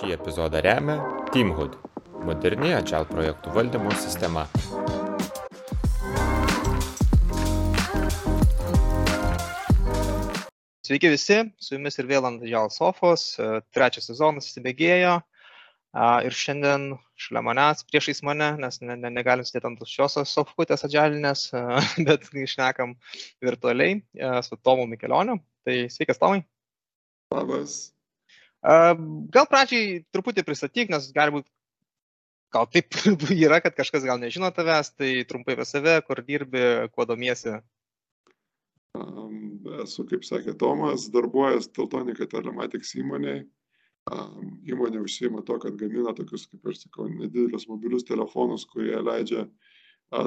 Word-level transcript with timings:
Šį 0.00 0.14
epizodą 0.14 0.62
remia 0.64 0.94
Teamhood- 1.28 1.74
moderni 2.28 2.70
Agile 2.72 3.04
projektų 3.04 3.50
valdymo 3.52 3.90
sistema. 4.00 4.46
Sveiki 10.88 11.10
visi, 11.12 11.36
su 11.60 11.76
jumis 11.76 12.00
ir 12.00 12.08
vėl 12.08 12.30
ant 12.30 12.40
Agile 12.40 12.72
sofos, 12.72 13.26
trečias 13.76 14.08
sezonas 14.08 14.48
įsibėgėjo 14.48 15.18
ir 16.30 16.40
šiandien 16.46 16.96
šalia 17.20 17.44
manęs, 17.50 17.84
priešais 17.92 18.24
mane, 18.24 18.54
nes 18.64 18.80
ne, 18.80 18.96
ne, 18.96 19.12
negalim 19.20 19.44
sėdėti 19.44 19.72
ant 19.74 19.86
šios 19.98 20.16
sofkutės 20.32 20.88
adžalinės, 20.88 21.50
bet 22.08 22.24
išnekam 22.32 22.96
virtualiai 23.44 24.00
su 24.48 24.56
Tomu 24.64 24.88
Mikelioniu. 24.88 25.42
Tai 25.68 25.80
sveikas, 25.92 26.24
Tomai. 26.24 26.46
Labas. 27.36 27.90
Gal 28.60 29.46
pradžiai 29.48 30.02
truputį 30.12 30.44
pristatyk, 30.44 30.90
nes 30.92 31.08
gali 31.16 31.38
būti, 31.38 31.48
gal 32.52 32.66
taip 32.68 32.96
yra, 33.46 33.60
kad 33.64 33.76
kažkas 33.78 34.04
gal 34.04 34.20
nežino 34.20 34.50
tavęs, 34.52 34.92
tai 34.96 35.12
trumpai 35.28 35.56
apie 35.56 35.68
save, 35.68 36.00
kur 36.06 36.20
dirbi, 36.26 36.64
kuo 36.92 37.06
domiesi. 37.08 37.56
Esu, 39.80 40.04
kaip 40.10 40.26
sakė 40.26 40.56
Tomas, 40.58 41.08
darbuojas 41.14 41.70
Teltonika 41.72 42.26
Telematics 42.28 42.92
įmonėje. 42.98 43.46
Įmonė 44.66 45.04
užsima 45.04 45.44
to, 45.46 45.58
kad 45.62 45.76
gamina 45.78 46.12
tokius, 46.16 46.48
kaip 46.50 46.72
aš 46.72 46.82
sakau, 46.84 47.06
nedidelius 47.08 47.68
mobilius 47.70 48.06
telefonus, 48.08 48.64
kurie 48.66 48.96
leidžia 48.98 49.44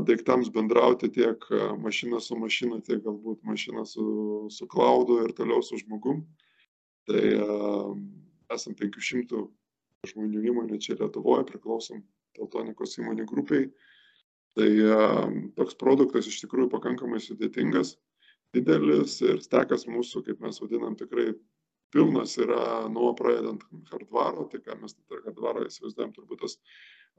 daiktams 0.07 0.47
bendrauti 0.53 1.09
tiek 1.11 1.43
mašina 1.81 2.21
su 2.23 2.37
mašina, 2.39 2.79
tiek 2.85 3.01
galbūt 3.03 3.41
mašina 3.43 3.83
su, 3.85 4.05
su 4.53 4.67
klaudu 4.71 5.19
ir 5.25 5.33
toliau 5.35 5.65
su 5.65 5.81
žmogum. 5.81 6.23
Tai 7.09 7.23
esam 8.55 8.75
500 8.79 9.43
žmonių 10.11 10.43
įmonė 10.51 10.79
čia 10.83 10.97
Lietuvoje, 10.99 11.47
priklausom 11.49 12.03
Teltonikos 12.37 12.97
įmonių 12.99 13.27
grupiai. 13.29 13.69
Tai 14.57 14.69
toks 15.57 15.77
produktas 15.81 16.27
iš 16.29 16.43
tikrųjų 16.43 16.69
pakankamai 16.69 17.21
sudėtingas, 17.23 17.95
didelis 18.53 19.17
ir 19.25 19.41
stekas 19.41 19.87
mūsų, 19.89 20.21
kaip 20.27 20.43
mes 20.45 20.59
vadinam, 20.61 20.97
tikrai 20.97 21.31
pilnas 21.93 22.35
yra 22.41 22.89
nuo 22.89 23.13
pradedant 23.17 23.63
hardvaro, 23.91 24.45
tai 24.51 24.61
ką 24.65 24.77
mes 24.81 24.93
hardvaro 25.25 25.65
įsivaizduojam, 25.65 26.13
turbūt 26.13 26.43
tas 26.45 26.57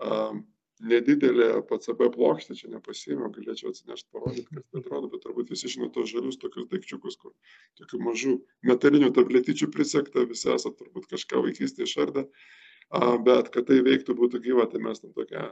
uh, 0.03 0.35
nedidelė 0.83 1.63
PCB 1.69 2.09
plokštė, 2.15 2.57
čia 2.59 2.71
nepasiėmiau, 2.73 3.31
galėčiau 3.35 3.71
atsinešti 3.71 4.11
parodyti, 4.15 4.47
kas 4.51 4.65
tai 4.73 4.83
atrodo, 4.83 5.11
bet 5.13 5.23
turbūt 5.23 5.53
visi 5.55 5.71
žino 5.71 5.89
tos 5.95 6.11
žalius 6.11 6.41
tokius 6.43 6.67
daikčiukus, 6.73 7.17
kur 7.21 7.35
tokių 7.79 8.01
mažų 8.03 8.35
metalinių 8.71 9.13
tabletyčių 9.15 9.71
prisekta, 9.75 10.27
visi 10.31 10.51
esate 10.51 10.83
turbūt 10.83 11.07
kažką 11.13 11.45
vaikystėje 11.47 11.89
išardę, 11.89 12.27
bet 13.27 13.51
kad 13.55 13.69
tai 13.71 13.81
veiktų, 13.87 14.17
būtų 14.19 14.43
gyva, 14.45 14.67
tai 14.71 14.83
mes 14.83 15.01
tam 15.01 15.15
tokią 15.15 15.47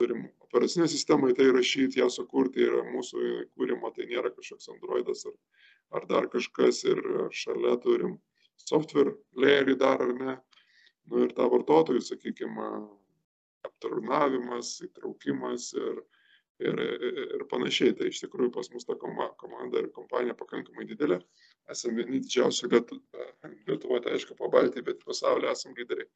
turim 0.00 0.28
operacinę 0.46 0.88
sistemą 0.88 1.32
į 1.32 1.36
tai 1.40 1.50
rašyti, 1.52 2.00
ją 2.00 2.08
sukurti 2.10 2.62
ir 2.64 2.78
mūsų 2.94 3.26
kūrimo 3.58 3.90
tai 3.96 4.08
nėra 4.10 4.30
kažkoks 4.30 4.70
Androidas 4.72 5.26
ar, 5.26 5.36
ar 5.98 6.08
dar 6.08 6.30
kažkas 6.32 6.84
ir 6.86 7.02
šalia 7.34 7.76
turim 7.82 8.16
software 8.56 9.16
layerį 9.34 9.76
dar 9.78 10.02
ar 10.02 10.14
ne, 10.16 10.40
nu 11.10 11.26
ir 11.26 11.34
tą 11.36 11.48
vartotojų, 11.50 12.02
sakykime, 12.06 12.68
aptarnavimas, 13.68 14.74
įtraukimas 14.86 15.70
ir, 15.78 16.02
ir, 16.62 16.82
ir 17.38 17.44
panašiai. 17.50 17.94
Tai 17.98 18.10
iš 18.10 18.22
tikrųjų 18.24 18.52
pas 18.54 18.70
mus 18.74 18.86
ta 18.88 18.96
komanda 18.98 19.82
ir 19.82 19.90
kompanija 19.96 20.36
pakankamai 20.38 20.86
didelė. 20.90 21.20
Esame 21.72 22.02
vieni 22.02 22.22
didžiausių 22.22 22.70
Lietuvoje, 22.72 24.02
tai 24.04 24.16
aišku, 24.16 24.36
pabaltį, 24.38 24.84
bet 24.86 25.04
pasaulyje 25.06 25.52
esame 25.52 25.78
lyderiai. 25.78 26.08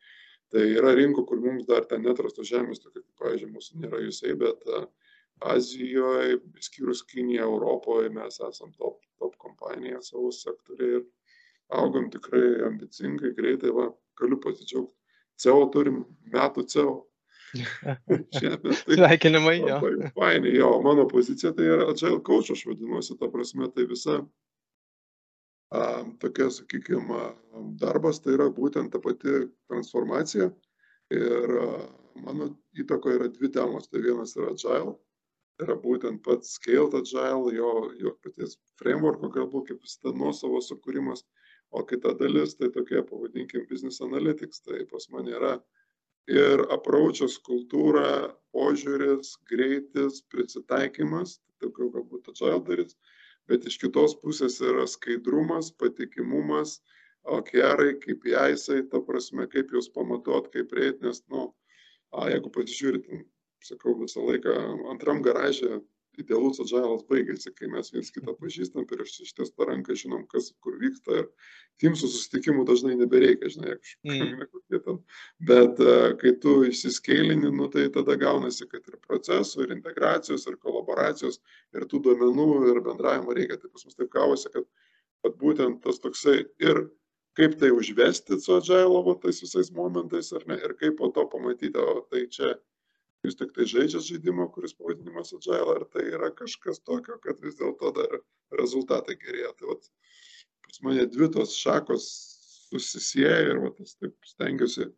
Tai 0.55 0.63
yra 0.63 0.95
rinkų, 0.95 1.27
kur 1.27 1.43
mums 1.43 1.67
dar 1.67 1.87
ten 1.91 2.05
netrastos 2.07 2.47
žemės, 2.51 2.83
tokia 2.83 3.01
kaip, 3.01 3.15
pavyzdžiui, 3.23 3.53
mūsų 3.55 3.83
nėra 3.83 4.03
jūsai, 4.05 4.35
bet 4.39 4.67
Azijoje, 5.45 6.39
skyrus 6.65 7.03
Kiniją, 7.05 7.45
Europoje 7.51 8.09
mes 8.15 8.39
esame 8.41 8.73
top, 8.79 9.03
top 9.21 9.35
kompanija 9.43 9.99
savo 10.03 10.31
sektoriai 10.33 11.01
ir 11.01 11.03
augam 11.77 12.07
tikrai 12.11 12.63
ambicingai, 12.71 13.35
greitai, 13.37 13.73
va, 13.75 13.91
galiu 14.17 14.39
pasidžiaugti. 14.41 14.95
CEO 15.37 15.67
turim 15.75 16.05
metų 16.33 16.65
Šiemet. 16.71 16.87
Tai 16.87 17.06
Sveikinimai, 18.97 19.59
jo. 19.63 19.81
Fainai, 20.17 20.55
jo, 20.57 20.71
mano 20.85 21.07
pozicija 21.09 21.53
tai 21.57 21.69
yra 21.75 21.91
agile 21.93 22.21
coach, 22.27 22.53
aš 22.55 22.67
vadinuosi, 22.69 23.17
ta 23.21 23.29
prasme, 23.33 23.69
tai 23.75 23.87
visa 23.91 24.21
a, 25.71 26.05
tokia, 26.23 26.51
sakykime, 26.55 27.23
darbas 27.81 28.21
tai 28.23 28.37
yra 28.37 28.49
būtent 28.55 28.93
ta 28.93 29.03
pati 29.03 29.47
transformacija. 29.71 30.51
Ir 31.15 31.59
a, 31.63 31.71
mano 32.23 32.51
įtako 32.79 33.15
yra 33.17 33.29
dvi 33.33 33.51
temos. 33.55 33.89
Tai 33.91 34.03
vienas 34.05 34.37
yra 34.39 34.53
agile, 34.55 34.97
tai 35.57 35.69
yra 35.69 35.79
būtent 35.81 36.23
pats 36.27 36.57
scaled 36.59 36.95
agile, 36.99 37.55
jo, 37.57 37.73
jo 38.01 38.15
paties 38.25 38.57
frameworko 38.81 39.31
galbūt 39.35 39.73
kaip 39.73 39.83
visada 39.85 40.15
nuosavo 40.17 40.63
sukūrimas. 40.65 41.25
O 41.75 41.83
kita 41.83 42.15
dalis 42.15 42.55
tai 42.57 42.71
tokia, 42.75 43.03
pavadinkim, 43.07 43.67
business 43.71 44.01
analytics. 44.05 44.63
Tai 44.63 44.85
pas 44.91 45.09
mane 45.11 45.35
yra 45.35 45.57
ir 46.31 46.63
apraučias 46.75 47.39
kultūra, 47.47 48.33
požiūris, 48.57 49.37
greitis, 49.51 50.23
prisitaikymas, 50.33 51.39
daugiau 51.63 51.91
galbūt 51.95 52.31
agile 52.33 52.61
darys, 52.67 52.97
bet 53.51 53.67
iš 53.69 53.79
kitos 53.83 54.17
pusės 54.23 54.59
yra 54.65 54.87
skaidrumas, 54.91 55.71
patikimumas, 55.79 56.81
OKR, 57.27 57.83
kaip 58.03 58.27
įaisai, 58.31 58.85
ta 58.91 59.01
prasme, 59.03 59.49
kaip 59.51 59.73
jūs 59.75 59.89
pamatuot, 59.95 60.53
kaip 60.55 60.73
reit, 60.79 61.01
nes, 61.03 61.23
nu, 61.33 61.49
a, 62.15 62.29
jeigu 62.31 62.53
pasižiūrėt, 62.55 63.09
sakau, 63.67 63.97
visą 63.99 64.23
laiką 64.23 64.55
antram 64.93 65.23
garažė 65.27 65.81
idealus 66.21 66.61
adžailas 66.63 67.05
baigėsi, 67.11 67.53
kai 67.57 67.69
mes 67.73 67.91
viens 67.93 68.13
kitą 68.15 68.35
pažįstam 68.41 68.87
ir 68.89 69.03
ištiestą 69.05 69.67
ranką 69.69 69.97
žinom, 69.99 70.25
kas 70.33 70.53
kur 70.65 70.79
vyksta 70.81 71.23
ir 71.23 71.27
Teamsų 71.83 72.09
susitikimų 72.09 72.65
dažnai 72.69 72.95
nebereikia, 72.97 73.51
žinai, 73.53 73.75
mm. 74.07 74.47
Ten. 74.87 75.01
Bet 75.51 75.81
uh, 75.83 76.13
kai 76.21 76.33
tu 76.43 76.59
išsiskėlini, 76.69 77.51
nu, 77.55 77.69
tai 77.73 77.89
tada 77.95 78.17
gaunasi, 78.21 78.69
kad 78.71 78.87
ir 78.87 78.99
procesų, 79.07 79.67
ir 79.67 79.75
integracijos, 79.77 80.47
ir 80.49 80.59
kolaboracijos, 80.63 81.41
ir 81.77 81.89
tų 81.91 82.03
duomenų, 82.09 82.51
ir 82.73 82.83
bendravimo 82.87 83.37
reikia. 83.37 83.61
Tai 83.63 83.73
pas 83.73 83.87
mus 83.89 83.99
taip 83.99 84.13
gavosi, 84.15 84.53
kad, 84.55 84.69
kad 85.27 85.37
būtent 85.43 85.83
tas 85.85 86.01
toksai 86.03 86.39
ir 86.63 86.87
kaip 87.37 87.59
tai 87.61 87.71
užvesti 87.75 88.39
su 88.41 88.55
adžailovo 88.57 89.17
tais 89.21 89.43
visais 89.45 89.69
momentais, 89.75 90.33
ar 90.33 90.47
ne, 90.49 90.57
ir 90.57 90.73
kaip 90.81 90.97
po 91.01 91.11
to 91.13 91.27
pamatyti, 91.29 91.77
o 91.77 92.01
tai 92.11 92.25
čia 92.33 92.55
jūs 93.27 93.37
tik 93.37 93.53
tai 93.57 93.67
žaidžiat 93.69 94.07
žaidimą, 94.07 94.49
kuris 94.55 94.77
pavadinimas 94.79 95.35
Agile, 95.37 95.75
ar 95.75 95.85
tai 95.93 96.07
yra 96.15 96.31
kažkas 96.33 96.81
tokio, 96.87 97.19
kad 97.25 97.41
vis 97.45 97.59
dėlto 97.59 97.93
dar 97.97 98.19
rezultatai 98.61 99.19
gerėja. 99.21 99.53
Tai 99.59 99.73
vat, 99.73 99.91
pas 100.67 100.83
mane 100.87 101.07
dvi 101.11 101.29
tos 101.35 101.57
šakos 101.59 102.07
susisieja 102.67 103.51
ir 103.51 103.61
vat, 103.65 103.81
aš 103.83 103.97
taip 104.01 104.29
stengiuosi, 104.29 104.89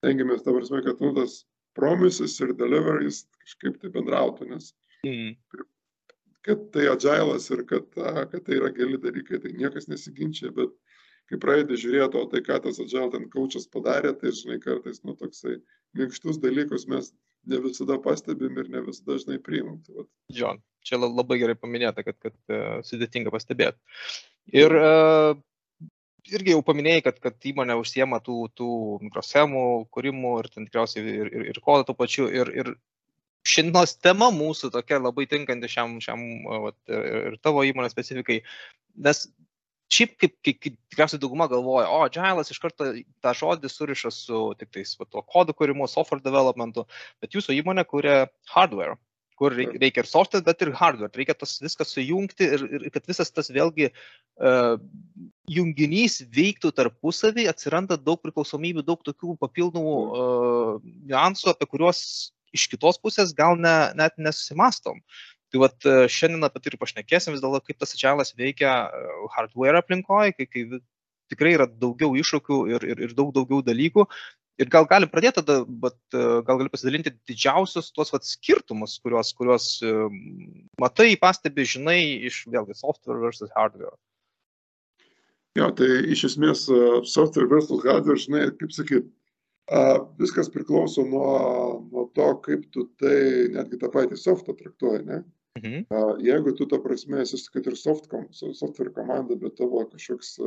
stengiamės, 0.00 0.44
ta 0.44 0.54
prasme, 0.54 0.82
kad 0.86 1.02
nu, 1.04 1.12
tas 1.16 1.42
promises 1.78 2.38
ir 2.44 2.54
deliveries 2.58 3.24
kažkaip 3.42 3.78
tai 3.82 3.92
bendrautų, 3.94 4.48
nes 4.52 4.72
mm. 5.06 5.64
kad 6.46 6.66
tai 6.74 6.88
Agile'as 6.92 7.48
ir 7.54 7.64
kad, 7.68 7.88
kad 7.94 8.40
tai 8.44 8.58
yra 8.58 8.72
geli 8.76 9.00
dalykai, 9.00 9.40
tai 9.44 9.54
niekas 9.56 9.88
nesiginčia, 9.90 10.52
bet 10.56 10.74
kai 11.30 11.40
pradedi 11.40 11.78
žiūrėti, 11.80 12.18
o 12.20 12.28
tai 12.28 12.42
ką 12.44 12.58
tas 12.64 12.80
Agile 12.82 13.08
ten 13.14 13.28
kaučias 13.32 13.68
padarė, 13.72 14.12
tai 14.20 14.34
žinai, 14.36 14.58
kartais, 14.62 15.00
nu, 15.06 15.16
toksai 15.18 15.58
minkštus 15.96 16.40
dalykus 16.42 16.88
mes 16.90 17.12
ne 17.48 17.58
visada 17.62 17.98
pastebim 18.02 18.58
ir 18.60 18.68
ne 18.72 18.82
visada 18.86 19.16
dažnai 19.16 19.38
priimam. 19.42 19.80
Tai 19.86 20.04
jo, 20.36 20.52
čia 20.86 21.00
labai 21.02 21.40
gerai 21.40 21.56
paminėta, 21.58 22.04
kad, 22.06 22.18
kad 22.22 22.36
uh, 22.52 22.82
sudėtinga 22.86 23.32
pastebėti. 23.34 23.78
Ir 24.52 24.76
uh, 24.76 25.32
irgi 26.30 26.54
jau 26.54 26.62
paminėjai, 26.66 27.02
kad, 27.08 27.18
kad 27.22 27.50
įmonė 27.50 27.76
užsiema 27.80 28.20
tų, 28.24 28.38
tų 28.58 28.70
mikrosemų 29.08 29.66
kūrimų 29.94 30.32
ir 30.42 30.48
ten 30.54 30.66
tikriausiai 30.68 31.04
ir, 31.04 31.30
ir, 31.30 31.46
ir 31.52 31.60
kodą 31.64 31.86
tuo 31.88 31.96
pačiu. 31.98 32.28
Ir, 32.30 32.50
ir 32.54 32.74
šiandienos 33.48 33.96
tema 33.98 34.30
mūsų 34.34 34.70
tokia 34.74 35.00
labai 35.02 35.26
tinkanti 35.30 35.70
šiam, 35.70 35.96
šiam 36.04 36.22
vat, 36.68 36.78
ir, 36.90 37.08
ir 37.32 37.38
tavo 37.42 37.64
įmonės 37.66 37.94
specifikai, 37.94 38.40
nes 39.06 39.24
šiaip 39.92 40.14
kaip, 40.20 40.36
kaip, 40.46 40.60
kaip 40.62 40.76
tikriausiai 40.92 41.20
dauguma 41.20 41.48
galvoja, 41.50 41.88
o 41.92 42.02
Agile'as 42.06 42.52
iš 42.52 42.60
karto 42.62 42.92
tą 43.24 43.32
žodį 43.36 43.68
suriša 43.68 44.12
su 44.14 44.44
tik 44.60 44.70
tais 44.72 44.94
va, 45.00 45.08
to 45.10 45.24
kodų 45.34 45.56
kūrimu, 45.58 45.88
software 45.90 46.24
developmentu, 46.24 46.86
bet 47.20 47.36
jūsų 47.36 47.58
įmonė 47.58 47.84
kuria 47.90 48.22
hardware 48.54 48.96
kur 49.42 49.56
reikia 49.58 50.04
ir 50.04 50.08
software, 50.08 50.44
bet 50.46 50.62
ir 50.62 50.70
hardware. 50.78 51.10
Reikia 51.18 51.34
tas 51.38 51.56
viskas 51.62 51.90
sujungti 51.96 52.46
ir, 52.56 52.66
ir 52.78 52.86
kad 52.94 53.08
visas 53.10 53.32
tas 53.34 53.50
vėlgi 53.50 53.88
uh, 53.90 54.76
junginys 55.50 56.20
veiktų 56.36 56.70
tarpusavį, 56.78 57.48
atsiranda 57.50 57.98
daug 57.98 58.22
priklausomybių, 58.22 58.86
daug 58.86 59.02
tokių 59.02 59.34
papildomų 59.42 59.96
uh, 59.98 60.78
niuansų, 61.10 61.50
apie 61.52 61.68
kuriuos 61.74 62.04
iš 62.54 62.68
kitos 62.70 63.00
pusės 63.02 63.34
gal 63.34 63.58
ne, 63.58 63.76
net 63.98 64.18
nesusimastom. 64.20 65.00
Tai 65.52 65.60
vat 65.60 65.84
e, 65.84 66.06
šiandien 66.08 66.46
apie 66.46 66.62
tai 66.62 66.70
ir 66.72 66.78
pašnekėsim 66.80 67.34
vis 67.34 67.42
dėlto, 67.44 67.60
kaip 67.66 67.80
tas 67.80 67.92
ačialas 67.92 68.32
veikia 68.38 68.72
hardware 69.34 69.82
aplinkoje, 69.82 70.32
kai, 70.36 70.46
kai 70.48 70.80
tikrai 71.32 71.56
yra 71.58 71.66
daugiau 71.68 72.14
iššūkių 72.20 72.60
ir, 72.72 72.86
ir, 72.92 73.02
ir 73.08 73.12
daug 73.18 73.32
daugiau 73.36 73.60
dalykų. 73.64 74.06
Ir 74.62 74.70
gal 74.70 74.86
gali 74.90 75.08
pradėti 75.10 75.40
tada, 75.40 75.62
bet 75.66 75.98
gal 76.14 76.60
gali 76.60 76.70
pasidalinti 76.70 77.12
didžiausius 77.28 77.90
tuos 77.96 78.12
vat, 78.14 78.26
skirtumus, 78.28 78.98
kuriuos, 79.02 79.32
kuriuos 79.38 79.66
matai, 80.82 81.10
pastebi, 81.18 81.66
žinai 81.66 81.98
iš 82.30 82.44
vėlgi 82.52 82.78
software 82.78 83.18
versus 83.24 83.50
hardware. 83.56 83.96
Jo, 85.58 85.68
tai 85.76 85.88
iš 86.14 86.28
esmės 86.30 86.64
software 87.10 87.50
versus 87.50 87.82
hardware, 87.84 88.20
žinai, 88.20 88.46
kaip 88.60 88.72
sakyt, 88.72 89.10
viskas 90.20 90.50
priklauso 90.52 91.04
nuo, 91.06 91.86
nuo 91.90 92.06
to, 92.16 92.28
kaip 92.46 92.64
tu 92.72 92.86
tai 93.00 93.48
netgi 93.52 93.78
tą 93.80 93.90
patį 93.92 94.18
softą 94.20 94.56
traktuoji, 94.58 95.04
ne? 95.08 95.22
Mhm. 95.60 95.84
Jeigu 96.24 96.54
tu, 96.56 96.66
ta 96.66 96.78
prasme, 96.80 97.20
esi, 97.22 97.40
kad 97.52 97.66
ir 97.68 97.76
soft, 97.76 98.08
software 98.32 98.92
komanda, 98.92 99.36
bet 99.36 99.58
tavo 99.60 99.84
kažkoks 99.92 100.38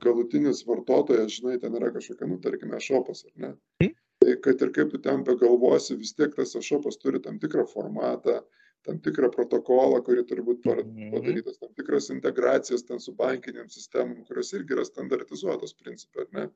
galutinis 0.00 0.64
vartotojas, 0.66 1.36
žinai, 1.36 1.58
ten 1.60 1.76
yra 1.76 1.92
kažkokia, 1.92 2.28
nu, 2.30 2.38
tarkime, 2.42 2.80
šopas, 2.80 3.24
ar 3.28 3.32
ne? 3.36 3.52
Mhm. 3.82 3.94
Tai 4.22 4.34
kad 4.44 4.60
ir 4.62 4.70
kaip 4.74 4.90
tu 4.92 5.00
ten 5.02 5.24
begalvosi, 5.26 5.96
vis 5.98 6.14
tiek 6.14 6.34
tas 6.36 6.54
šopas 6.54 7.00
turi 7.02 7.20
tam 7.22 7.40
tikrą 7.42 7.64
formatą, 7.66 8.38
tam 8.86 9.00
tikrą 9.02 9.30
protokolą, 9.34 9.98
kurį 10.06 10.22
turi 10.28 10.44
būti 10.46 10.70
mhm. 10.70 11.10
padarytas, 11.14 11.58
tam 11.58 11.72
tikras 11.78 12.10
integracijas 12.14 12.86
ten 12.86 13.02
su 13.02 13.14
bankiniam 13.18 13.68
sistemom, 13.70 14.22
kurios 14.28 14.52
irgi 14.56 14.78
yra 14.78 14.86
standartizuotos 14.86 15.76
principai, 15.78 16.26
ar 16.26 16.38
ne? 16.38 16.46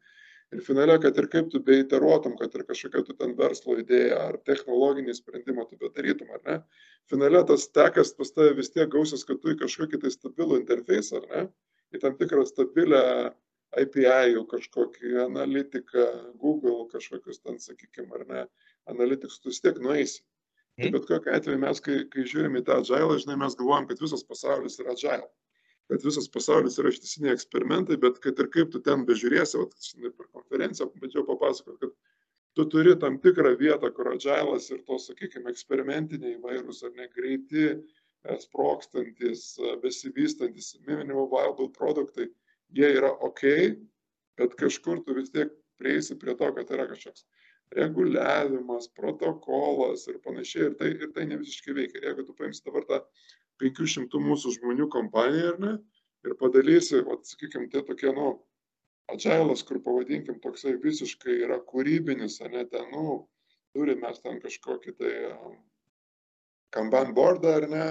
Ir 0.55 0.61
finale, 0.63 0.95
kad 1.03 1.17
ir 1.19 1.27
kaip 1.27 1.49
tu 1.51 1.59
beiteruotum, 1.67 2.37
kad 2.39 2.53
ir 2.55 2.63
kažkokia 2.69 3.03
tu 3.07 3.17
ten 3.19 3.33
verslo 3.39 3.75
idėja 3.81 4.21
ar 4.29 4.37
technologinį 4.47 5.15
sprendimą 5.19 5.65
tu 5.67 5.79
bedarytum, 5.81 6.29
ar 6.37 6.43
ne, 6.47 6.59
finale 7.11 7.41
tas 7.49 7.67
tekas 7.75 8.13
pas 8.15 8.31
tave 8.31 8.53
vis 8.61 8.71
tiek 8.71 8.87
gausis, 8.93 9.27
kad 9.27 9.41
tu 9.43 9.51
į 9.51 9.59
kažkokį 9.65 10.05
tai 10.05 10.13
stabilų 10.15 10.61
interfejsą, 10.61 11.19
ar 11.19 11.27
ne, 11.33 11.43
į 11.95 12.01
tam 12.03 12.17
tikrą 12.19 12.45
stabilę 12.49 13.03
API, 13.77 14.37
kažkokį 14.51 15.17
analitiką, 15.27 16.07
Google 16.41 16.87
kažkokius 16.93 17.43
ten, 17.43 17.59
sakykime, 17.63 18.09
ar 18.19 18.25
ne, 18.31 18.45
analitikus, 18.91 19.41
tu 19.43 19.53
vis 19.53 19.63
tiek 19.63 19.79
nueisi. 19.83 20.23
Tai 20.77 20.91
bet 20.93 21.07
kokiu 21.09 21.33
atveju 21.33 21.59
mes, 21.61 21.81
kai, 21.81 22.03
kai 22.13 22.27
žiūrime 22.29 22.61
į 22.61 22.67
tą 22.69 22.81
agilą, 22.83 23.17
žinai, 23.23 23.39
mes 23.41 23.55
galvojam, 23.57 23.87
kad 23.89 24.01
visas 24.03 24.25
pasaulis 24.29 24.77
yra 24.83 24.93
agile. 24.93 25.29
Kad 25.89 26.03
visas 26.05 26.27
pasaulis 26.33 26.77
yra 26.83 26.91
ištisiniai 26.93 27.33
eksperimentai, 27.33 27.97
bet 28.03 28.19
kad 28.25 28.43
ir 28.43 28.51
kaip 28.53 28.75
tu 28.75 28.83
ten 28.85 29.07
bežiūrėsi, 29.09 29.57
vat, 29.63 29.73
žinai, 29.89 30.13
per 30.13 30.29
konferenciją 30.37 30.91
bandžiau 31.01 31.25
papasakoti, 31.29 31.87
kad 31.87 31.95
tu 32.59 32.67
turi 32.73 32.93
tam 33.01 33.17
tikrą 33.23 33.55
vietą, 33.61 33.93
kur 33.97 34.13
agilas 34.13 34.69
ir 34.73 34.83
tos, 34.89 35.09
sakykime, 35.09 35.49
eksperimentiniai 35.53 36.37
įvairūs 36.37 36.83
ar 36.89 36.93
negreiti, 36.99 37.65
e, 37.73 37.79
sprokstantis, 38.43 39.57
besivystantis, 39.83 40.75
minimal 40.87 41.29
viable 41.33 41.69
produktai, 41.75 42.29
jie 42.75 42.91
yra 42.99 43.13
ok, 43.29 43.43
bet 44.41 44.57
kažkur 44.61 45.03
tu 45.07 45.17
vis 45.17 45.33
tiek 45.35 45.53
prieisi 45.81 46.17
prie 46.19 46.35
to, 46.37 46.49
kad 46.57 46.73
yra 46.75 46.89
kažkoks 46.91 47.27
reguliavimas, 47.77 48.89
protokolas 48.95 50.07
ir 50.11 50.21
panašiai. 50.25 50.71
Ir 50.71 50.75
tai, 50.79 50.91
ir 50.95 51.13
tai 51.15 51.27
ne 51.27 51.39
visiškai 51.41 51.75
veikia. 51.77 52.01
Ir 52.01 52.11
jeigu 52.11 52.27
tu 52.27 52.35
paimsi 52.39 52.65
dabar 52.67 52.87
tą 52.89 53.01
500 53.63 54.21
mūsų 54.23 54.55
žmonių 54.59 54.89
kompaniją, 54.93 55.55
ar 55.55 55.63
ne, 55.63 55.73
ir 56.27 56.37
padalysi, 56.41 57.01
vat, 57.07 57.25
sakykime, 57.27 57.71
tie 57.73 57.83
tokie, 57.87 58.13
nu, 58.17 58.35
agilas, 59.13 59.63
kur 59.67 59.81
pavadinkim, 59.83 60.39
toksai 60.45 60.77
visiškai 60.83 61.41
yra 61.47 61.59
kūrybinis, 61.71 62.41
ar 62.45 62.53
ne, 62.55 62.65
ten, 62.71 62.91
nu, 62.93 63.23
turime 63.75 64.07
mes 64.07 64.21
ten 64.23 64.41
kažkokį 64.43 64.97
tai 65.01 65.13
kanban 66.75 67.15
bordą, 67.17 67.57
ar 67.61 67.69
ne, 67.71 67.87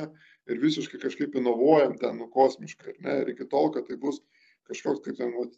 ir 0.52 0.62
visiškai 0.62 1.00
kažkaip 1.02 1.36
inovuojam 1.40 1.96
ten, 2.02 2.20
nu, 2.22 2.28
kosmiškai, 2.34 2.96
ar 2.96 3.00
ne, 3.08 3.18
ir 3.24 3.34
iki 3.34 3.48
tol, 3.52 3.72
kad 3.74 3.88
tai 3.90 3.98
bus 4.02 4.22
kažkoks, 4.70 5.04
kaip 5.06 5.20
ten, 5.20 5.34
vat, 5.38 5.56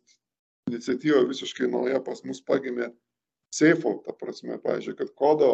iniciatyva 0.68 1.24
visiškai 1.28 1.70
nauja 1.72 2.00
pas 2.04 2.24
mus 2.28 2.42
pagimė 2.44 2.92
seifų, 3.56 4.02
ta 4.06 4.16
prasme, 4.18 4.60
pavyzdžiui, 4.64 4.98
kad 5.00 5.14
kodo, 5.20 5.52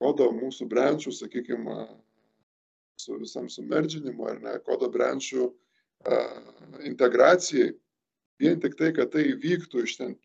kodo 0.00 0.30
mūsų 0.34 0.68
brančių, 0.70 1.12
sakykime, 1.14 1.76
su 3.00 3.16
visam 3.20 3.48
sumerdžinimu 3.50 4.28
ar 4.28 4.40
ne, 4.44 4.56
kodo 4.66 4.90
brančių 4.92 5.46
uh, 5.48 6.82
integracijai, 6.86 7.72
vien 8.40 8.60
tik 8.60 8.76
tai, 8.78 8.92
kad 8.96 9.12
tai 9.14 9.30
vyktų 9.40 9.84
iš 9.86 9.96
ten 10.00 10.16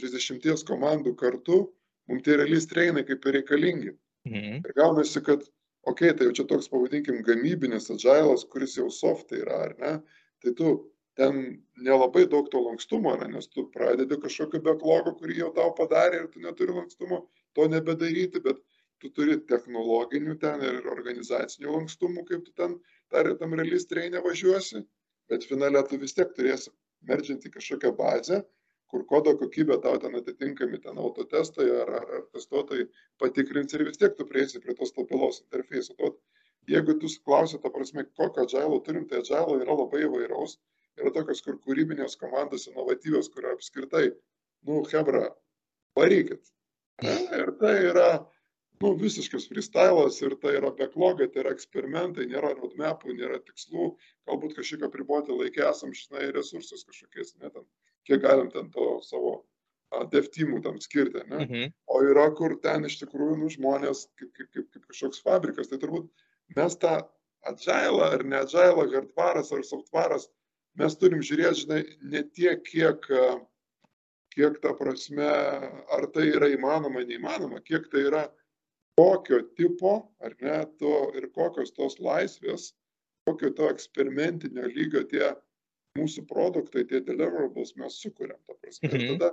30 0.00 0.64
komandų 0.68 1.14
kartu, 1.18 1.64
mums 2.08 2.24
tie 2.24 2.38
release 2.38 2.70
trainai 2.70 3.04
kaip 3.08 3.24
ir 3.26 3.40
reikalingi. 3.40 3.94
Mhm. 4.28 4.60
Ir 4.64 4.76
gaunasi, 4.76 5.22
kad, 5.24 5.44
okay, 5.86 6.12
tai 6.12 6.28
jau 6.28 6.36
čia 6.40 6.46
toks, 6.50 6.70
pavadinkim, 6.72 7.22
gamybinis 7.26 7.90
agilas, 7.94 8.44
kuris 8.52 8.76
jau 8.78 8.88
soft 8.90 9.32
yra, 9.36 9.64
ar 9.68 9.74
ne, 9.78 9.92
tai 10.42 10.54
tu 10.58 10.72
ten 11.18 11.38
nelabai 11.82 12.26
daug 12.30 12.50
to 12.50 12.60
lankstumo 12.62 13.14
yra, 13.16 13.28
nes 13.30 13.48
tu 13.50 13.66
pradedi 13.74 14.18
kažkokio 14.22 14.62
backlogo, 14.66 15.14
kurį 15.18 15.40
jau 15.42 15.52
tau 15.54 15.72
padarė 15.78 16.22
ir 16.22 16.28
tu 16.34 16.42
neturi 16.44 16.76
lankstumo 16.76 17.24
to 17.58 17.66
nebedaryti, 17.70 18.42
bet 18.44 18.60
tu 19.02 19.10
turi 19.14 19.38
technologinių 19.50 20.36
ten 20.42 20.62
ir 20.66 20.86
organizacinių 20.90 21.74
lankstumų, 21.74 22.24
kaip 22.30 22.44
tu 22.46 22.54
ten 22.58 22.78
dar 23.14 23.30
tam 23.40 23.54
release 23.58 23.86
trainė 23.90 24.22
važiuosi, 24.24 24.84
bet 25.30 25.46
finale 25.46 25.82
tu 25.90 25.98
vis 26.02 26.14
tiek 26.14 26.30
turėsi 26.36 26.72
merdžinti 27.08 27.50
kažkokią 27.54 27.92
bazę, 27.98 28.42
kur 28.92 29.04
kodo 29.12 29.34
kokybė 29.40 29.80
tau 29.84 30.00
ten 30.02 30.16
atitinkami 30.20 30.80
ten 30.84 30.98
autotestai 30.98 31.68
ar, 31.82 31.92
ar, 32.00 32.08
ar 32.18 32.24
testuotojai 32.36 32.88
patikrins 33.22 33.76
ir 33.76 33.84
vis 33.88 34.00
tiek 34.00 34.16
tu 34.16 34.26
prieisi 34.28 34.62
prie 34.64 34.76
tos 34.78 34.94
stabilos 34.94 35.42
interfejso. 35.44 36.14
Jeigu 36.68 36.98
tu 37.00 37.08
klausi, 37.24 37.60
ta 37.62 37.70
prasme, 37.72 38.04
kokio 38.16 38.44
agilo 38.44 38.80
turim, 38.84 39.06
tai 39.08 39.22
agilo 39.22 39.60
yra 39.60 39.76
labai 39.76 40.04
įvairaus 40.04 40.58
yra 41.02 41.12
tokios, 41.14 41.42
kur 41.44 41.58
kūrybinės 41.64 42.16
komandos 42.20 42.66
inovatyvios, 42.70 43.30
kur 43.34 43.46
apskritai, 43.52 44.08
nu, 44.68 44.82
Hebra, 44.90 45.28
varykit. 45.98 46.50
Ir 47.04 47.52
tai 47.60 47.74
yra, 47.92 48.08
nu, 48.82 48.92
visiškas 48.98 49.46
freestylas 49.50 50.18
ir 50.24 50.34
tai 50.42 50.56
yra 50.58 50.72
backlogai, 50.80 51.28
tai 51.32 51.44
yra 51.44 51.54
eksperimentai, 51.56 52.26
nėra 52.30 52.54
roadmapų, 52.56 53.14
nėra 53.20 53.38
tikslų, 53.46 53.92
galbūt 54.30 54.56
kažkiek 54.58 54.86
apriboti 54.88 55.34
laikę 55.34 55.68
esam, 55.70 55.94
žinai, 55.94 56.30
resursus 56.34 56.86
kažkokiais, 56.88 57.36
net 57.38 57.54
ten, 57.54 57.68
kiek 58.08 58.24
galim 58.24 58.48
ten 58.52 58.70
to 58.72 58.96
savo 59.04 59.42
deftimų 60.12 60.62
tam 60.64 60.80
skirti, 60.84 61.22
ne? 61.28 61.44
Mhm. 61.44 61.76
O 61.88 62.00
yra, 62.04 62.28
kur 62.36 62.56
ten 62.64 62.84
iš 62.88 62.98
tikrųjų, 63.02 63.36
nu, 63.40 63.52
žmonės 63.52 64.06
kaip, 64.20 64.32
kaip, 64.36 64.50
kaip, 64.52 64.66
kaip 64.74 64.88
kažkoks 64.90 65.22
fabrikas, 65.24 65.70
tai 65.70 65.78
turbūt 65.80 66.10
mes 66.56 66.76
tą 66.80 66.98
agilą 67.48 68.10
ar 68.16 68.24
ne 68.24 68.42
agilą, 68.42 68.88
hardvaras 68.92 69.52
ar 69.52 69.64
softvaras 69.64 70.28
mes 70.78 70.96
turim 71.00 71.22
žiūrėti, 71.24 71.62
žinai, 71.64 71.80
ne 72.12 72.22
tiek, 72.36 72.60
kiek, 72.68 73.08
kiek 74.34 74.58
ta 74.62 74.74
prasme, 74.78 75.30
ar 75.94 76.06
tai 76.14 76.28
yra 76.34 76.50
įmanoma, 76.52 77.02
neįmanoma, 77.08 77.62
kiek 77.64 77.88
tai 77.92 78.04
yra 78.10 78.26
kokio 78.98 79.40
tipo, 79.58 79.94
ar 80.20 80.36
ne, 80.42 80.60
to 80.78 80.94
ir 81.18 81.28
kokios 81.34 81.72
tos 81.74 81.98
laisvės, 82.02 82.72
kokio 83.26 83.50
to 83.56 83.68
eksperimentinio 83.72 84.68
lygio 84.74 85.04
tie 85.10 85.32
mūsų 85.98 86.24
produktai, 86.30 86.86
tie 86.88 87.02
deliverables 87.04 87.74
mes 87.80 88.00
sukūrėm. 88.04 88.38
Ta 88.46 88.56
prasme. 88.56 88.90
Mhm. 88.90 88.98
Ir 88.98 89.14
tada, 89.14 89.32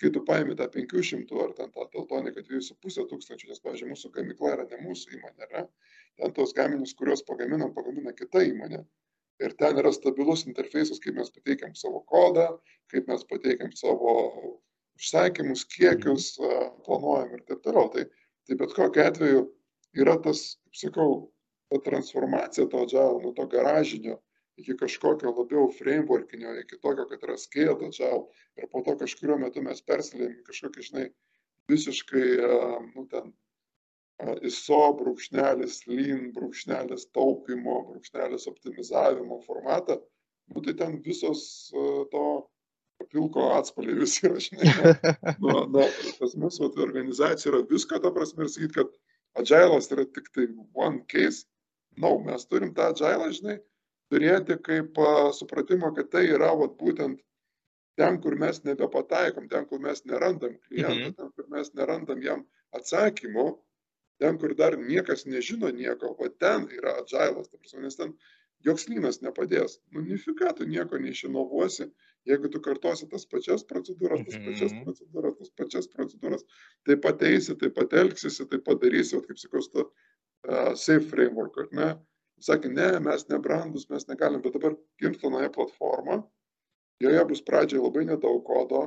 kai 0.00 0.12
tu 0.14 0.24
paimi 0.26 0.56
tą 0.56 0.68
500 0.72 1.42
ar 1.44 1.52
ten 1.58 1.74
tą 1.76 1.86
teltoniką 1.94 2.44
2,5 2.48 3.06
tūkstančių, 3.12 3.50
nes, 3.50 3.60
pavyzdžiui, 3.64 3.90
mūsų 3.92 4.12
gamykla 4.16 4.54
yra 4.56 4.66
ne 4.70 4.80
mūsų 4.86 5.18
įmonė, 5.18 5.50
ne? 5.52 5.66
ten 6.20 6.32
tos 6.36 6.56
gaminius, 6.56 6.96
kuriuos 6.96 7.22
pagaminam, 7.28 7.74
pagamina 7.76 8.12
kita 8.16 8.42
įmonė 8.48 8.80
ir 9.40 9.54
ten 9.60 9.78
yra 9.80 9.92
stabilus 9.92 10.44
interfejsas, 10.48 11.00
kaip 11.00 11.16
mes 11.16 11.32
pateikiam 11.32 11.74
savo 11.78 12.02
kodą, 12.12 12.46
kaip 12.92 13.08
mes 13.08 13.24
pateikiam 13.28 13.72
savo 13.76 14.14
užsakymus, 14.98 15.64
kiekius, 15.72 16.34
planuojam 16.86 17.36
ir 17.36 17.44
taip 17.48 17.62
toliau. 17.64 17.88
Tai, 17.94 18.04
tai 18.46 18.58
bet 18.60 18.74
kokiu 18.76 19.04
atveju 19.06 19.44
yra 20.00 20.18
tas, 20.24 20.44
kaip 20.66 20.80
sakau, 20.82 21.14
ta 21.70 21.80
transformacija 21.86 22.68
to 22.68 22.82
agile, 22.84 23.22
nuo 23.22 23.32
to 23.36 23.46
garažinio 23.48 24.18
iki 24.58 24.76
kažkokio 24.76 25.32
labiau 25.36 25.70
frameworkinio, 25.72 26.54
iki 26.60 26.78
tokio, 26.80 27.06
kad 27.10 27.22
yra 27.26 27.36
scaled 27.40 27.84
agile 27.86 28.24
ir 28.58 28.68
po 28.72 28.82
to 28.86 28.96
kažkurio 29.00 29.38
metu 29.40 29.62
mes 29.64 29.82
persilėjom 29.86 30.40
kažkokį, 30.48 30.86
žinai, 30.88 31.06
visiškai, 31.70 32.26
nu, 32.94 33.06
ten 33.12 33.32
ISO 34.44 34.80
brūkšnelis, 34.98 35.82
lean 35.88 36.30
brūkšnelis 36.36 37.06
taupimo, 37.16 37.78
brūkšnelis 37.88 38.48
optimizavimo 38.50 39.40
formatą, 39.46 40.00
nu, 40.52 40.64
tai 40.66 40.74
ten 40.82 40.98
visos 41.04 41.42
to 42.12 42.24
pilko 43.10 43.46
atspaliai 43.56 43.96
visi 44.02 44.26
yra, 44.28 44.42
žinai. 44.44 44.94
Nu, 45.42 45.64
na, 45.72 45.86
pas 46.18 46.36
mus 46.36 46.60
vat, 46.60 46.76
organizacija 46.84 47.54
yra 47.54 47.62
visko, 47.70 48.00
ta 48.02 48.12
prasme, 48.12 48.44
ir 48.44 48.52
sakyti, 48.52 48.76
kad 48.76 48.92
agilas 49.40 49.88
yra 49.94 50.04
tik 50.04 50.28
tai 50.34 50.50
one 50.76 51.04
case. 51.08 51.46
Na, 51.96 52.08
no, 52.08 52.18
mes 52.26 52.44
turim 52.46 52.74
tą 52.76 52.90
agilą, 52.92 53.30
žinai, 53.34 53.56
turėti 54.10 54.56
kaip 54.66 54.98
supratimą, 55.38 55.94
kad 55.96 56.10
tai 56.10 56.26
yra 56.34 56.52
vat, 56.58 56.76
būtent 56.80 57.20
ten, 58.00 58.20
kur 58.22 58.36
mes 58.40 58.62
nebepataikom, 58.64 59.48
ten, 59.52 59.66
kur 59.70 59.80
mes 59.82 60.04
nerandam 60.08 60.56
klientą, 60.68 61.10
mhm. 61.10 61.16
ten, 61.18 61.32
kur 61.36 61.48
mes 61.52 61.72
nerandam 61.76 62.22
jam 62.24 62.44
atsakymų, 62.76 63.46
ten, 64.22 64.38
kur 64.40 64.54
dar 64.56 64.76
niekas 64.78 65.26
nežino 65.26 65.70
nieko, 65.74 66.14
o 66.18 66.28
ten 66.42 66.68
yra 66.76 66.98
agilas, 67.02 67.48
ta 67.50 67.58
prasme, 67.58 67.82
nes 67.86 67.98
ten 67.98 68.14
joks 68.66 68.88
lynas 68.88 69.20
nepadės. 69.24 69.78
Nu, 69.94 70.02
nifika, 70.04 70.52
tu 70.56 70.66
nieko 70.68 70.98
neišinovuosi, 71.00 71.88
jeigu 72.28 72.50
tu 72.52 72.60
kartosi 72.60 73.08
tas 73.08 73.24
pačias 73.28 73.64
procedūras, 73.64 74.26
tas 74.26 74.36
pačias 74.44 74.74
Mhm. 74.76 74.84
procedūras, 74.84 75.38
tas 75.38 75.50
pačias 75.56 75.88
procedūras, 75.88 76.44
taip 76.88 77.02
pat 77.06 77.22
eisi, 77.22 77.56
taip 77.56 77.74
pat 77.74 77.92
elgsiesi, 77.92 78.48
taip 78.50 78.64
pat 78.64 78.80
darysi, 78.82 79.16
vat 79.16 79.26
kaip 79.30 79.40
sakau, 79.40 79.62
su 79.64 79.84
uh, 79.86 80.74
safe 80.74 81.08
framework, 81.08 81.56
ar 81.58 81.68
ne? 81.72 81.90
Sakė, 82.40 82.70
ne, 82.72 82.86
mes 83.04 83.26
nebrandus, 83.28 83.88
mes 83.92 84.06
negalim, 84.08 84.40
bet 84.44 84.54
dabar 84.56 84.76
gimsta 85.02 85.28
nauja 85.32 85.50
platforma, 85.52 86.22
joje 87.04 87.24
bus 87.28 87.42
pradžiai 87.44 87.82
labai 87.82 88.06
nedaug 88.08 88.40
kodo, 88.46 88.82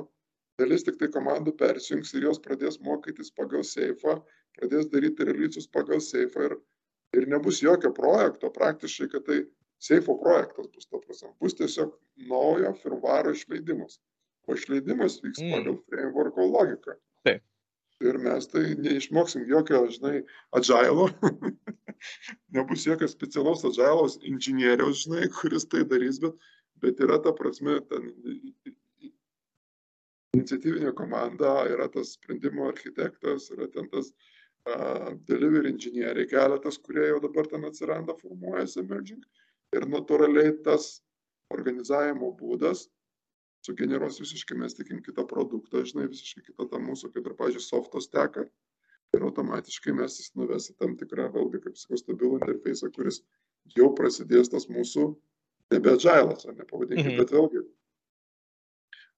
dalis 0.58 0.82
tik 0.86 0.98
tai 0.98 1.08
komandų 1.14 1.54
persijungs 1.60 2.14
ir 2.18 2.26
jos 2.28 2.40
pradės 2.42 2.80
mokytis 2.82 3.30
pagal 3.34 3.62
seifą, 3.66 4.16
pradės 4.58 4.88
daryti 4.90 5.26
relysus 5.28 5.68
pagal 5.70 6.02
seifą 6.02 6.48
ir, 6.48 6.56
ir 7.18 7.28
nebus 7.30 7.62
jokio 7.62 7.92
projekto, 7.94 8.50
praktiškai, 8.54 9.08
kad 9.14 9.26
tai 9.30 9.38
seifo 9.82 10.18
projektas 10.18 10.66
bus, 10.74 10.86
to 10.90 10.98
prasme, 11.06 11.30
bus 11.42 11.54
tiesiog 11.58 11.94
naujo 12.30 12.74
firmvaro 12.82 13.34
išleidimas. 13.34 14.00
O 14.46 14.54
išleidimas 14.58 15.20
vyks 15.24 15.40
Mm. 15.40 15.52
pagal 15.54 15.76
frameworko 15.88 16.44
logiką. 16.50 16.98
Taip. 17.24 17.42
Ir 18.04 18.18
mes 18.18 18.46
tai 18.50 18.74
neišmoksim 18.76 19.46
jokio, 19.48 19.86
žinai, 19.94 20.24
agilo, 20.52 21.06
nebus 22.56 22.86
jokio 22.86 23.08
specialaus 23.10 23.64
agilos 23.68 24.18
inžinieriaus, 24.22 25.04
žinai, 25.04 25.28
kuris 25.38 25.66
tai 25.70 25.84
darys, 25.88 26.20
bet, 26.22 26.38
bet 26.84 27.02
yra 27.04 27.20
ta 27.22 27.32
prasme, 27.36 27.78
ten 27.90 28.10
iniciatyvinė 30.34 30.94
komanda, 30.98 31.56
yra 31.70 31.88
tas 31.92 32.16
sprendimo 32.16 32.66
architektas, 32.70 33.50
yra 33.54 33.68
ten 33.70 33.88
tas 33.92 34.10
uh, 34.10 35.14
delivery 35.28 35.72
inžinieriai 35.74 36.28
keletas, 36.30 36.80
kurie 36.82 37.06
jau 37.12 37.20
dabar 37.22 37.48
ten 37.50 37.66
atsiranda, 37.68 38.16
formuojasi 38.20 38.82
emerging. 38.82 39.22
Ir 39.74 39.86
natūraliai 39.90 40.56
tas 40.66 40.98
organizavimo 41.54 42.32
būdas 42.38 42.88
sugeneruos 43.64 44.20
visiškai, 44.20 44.58
mes 44.60 44.76
tikim 44.76 45.00
kitą 45.04 45.24
produktą, 45.28 45.84
žinai, 45.88 46.08
visiškai 46.12 46.44
kitą 46.50 46.68
tą 46.70 46.80
mūsų, 46.84 47.10
kaip 47.14 47.30
ir, 47.30 47.36
pažiūrėjau, 47.38 47.64
softos 47.64 48.10
teką. 48.12 48.44
Ir 49.14 49.22
automatiškai 49.28 49.94
mes 49.94 50.18
jis 50.20 50.32
nuves 50.38 50.70
į 50.72 50.76
tam 50.82 50.96
tikrą, 51.00 51.28
vėlgi, 51.34 51.60
kaip 51.64 51.76
sakau, 51.78 52.00
stabilų 52.00 52.40
interfejsą, 52.40 52.90
kuris 52.96 53.20
jau 53.76 53.90
prasidės 53.96 54.50
tas 54.52 54.66
mūsų 54.68 55.06
nebe 55.72 55.94
agilas, 55.94 56.44
ar 56.46 56.54
ne 56.58 56.64
pavadinkime, 56.68 57.14
Mhm. 57.14 57.18
bet 57.22 57.30
vėlgi 57.36 57.64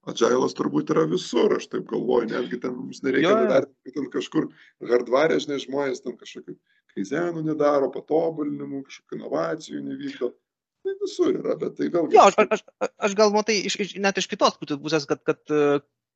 Agilas 0.07 0.53
turbūt 0.55 0.87
yra 0.93 1.01
visur, 1.11 1.51
aš 1.57 1.65
taip 1.67 1.83
galvoju, 1.89 2.29
netgi 2.31 2.61
ten 2.63 2.71
mums 2.77 3.01
nereikia 3.03 3.33
nuvertinti, 3.41 3.91
kad 3.91 3.95
ten 3.97 4.05
kažkur 4.13 4.45
hardware, 4.87 5.35
žinai, 5.43 5.57
žmonės 5.59 5.99
ten 6.05 6.15
kažkokių 6.15 6.55
kaizenų 6.95 7.43
nedaro, 7.43 7.89
patobulinimų, 7.91 8.85
kažkokių 8.87 9.17
inovacijų 9.19 9.81
nevykdo. 9.83 10.29
Tai 10.87 10.93
visur 11.01 11.33
yra, 11.41 11.57
bet 11.59 11.75
tai 11.75 11.89
vėlgi. 11.91 12.15
Jo, 12.15 12.23
aš, 12.29 12.37
aš, 12.55 12.63
aš, 13.09 13.17
gal 13.19 13.33
matai 13.35 13.57
iš, 13.67 13.75
iš, 13.83 13.91
net 13.99 14.15
iš 14.21 14.29
kitos 14.31 14.55
pusės- 14.63 15.09
kad, 15.11 15.19
kad 15.27 15.43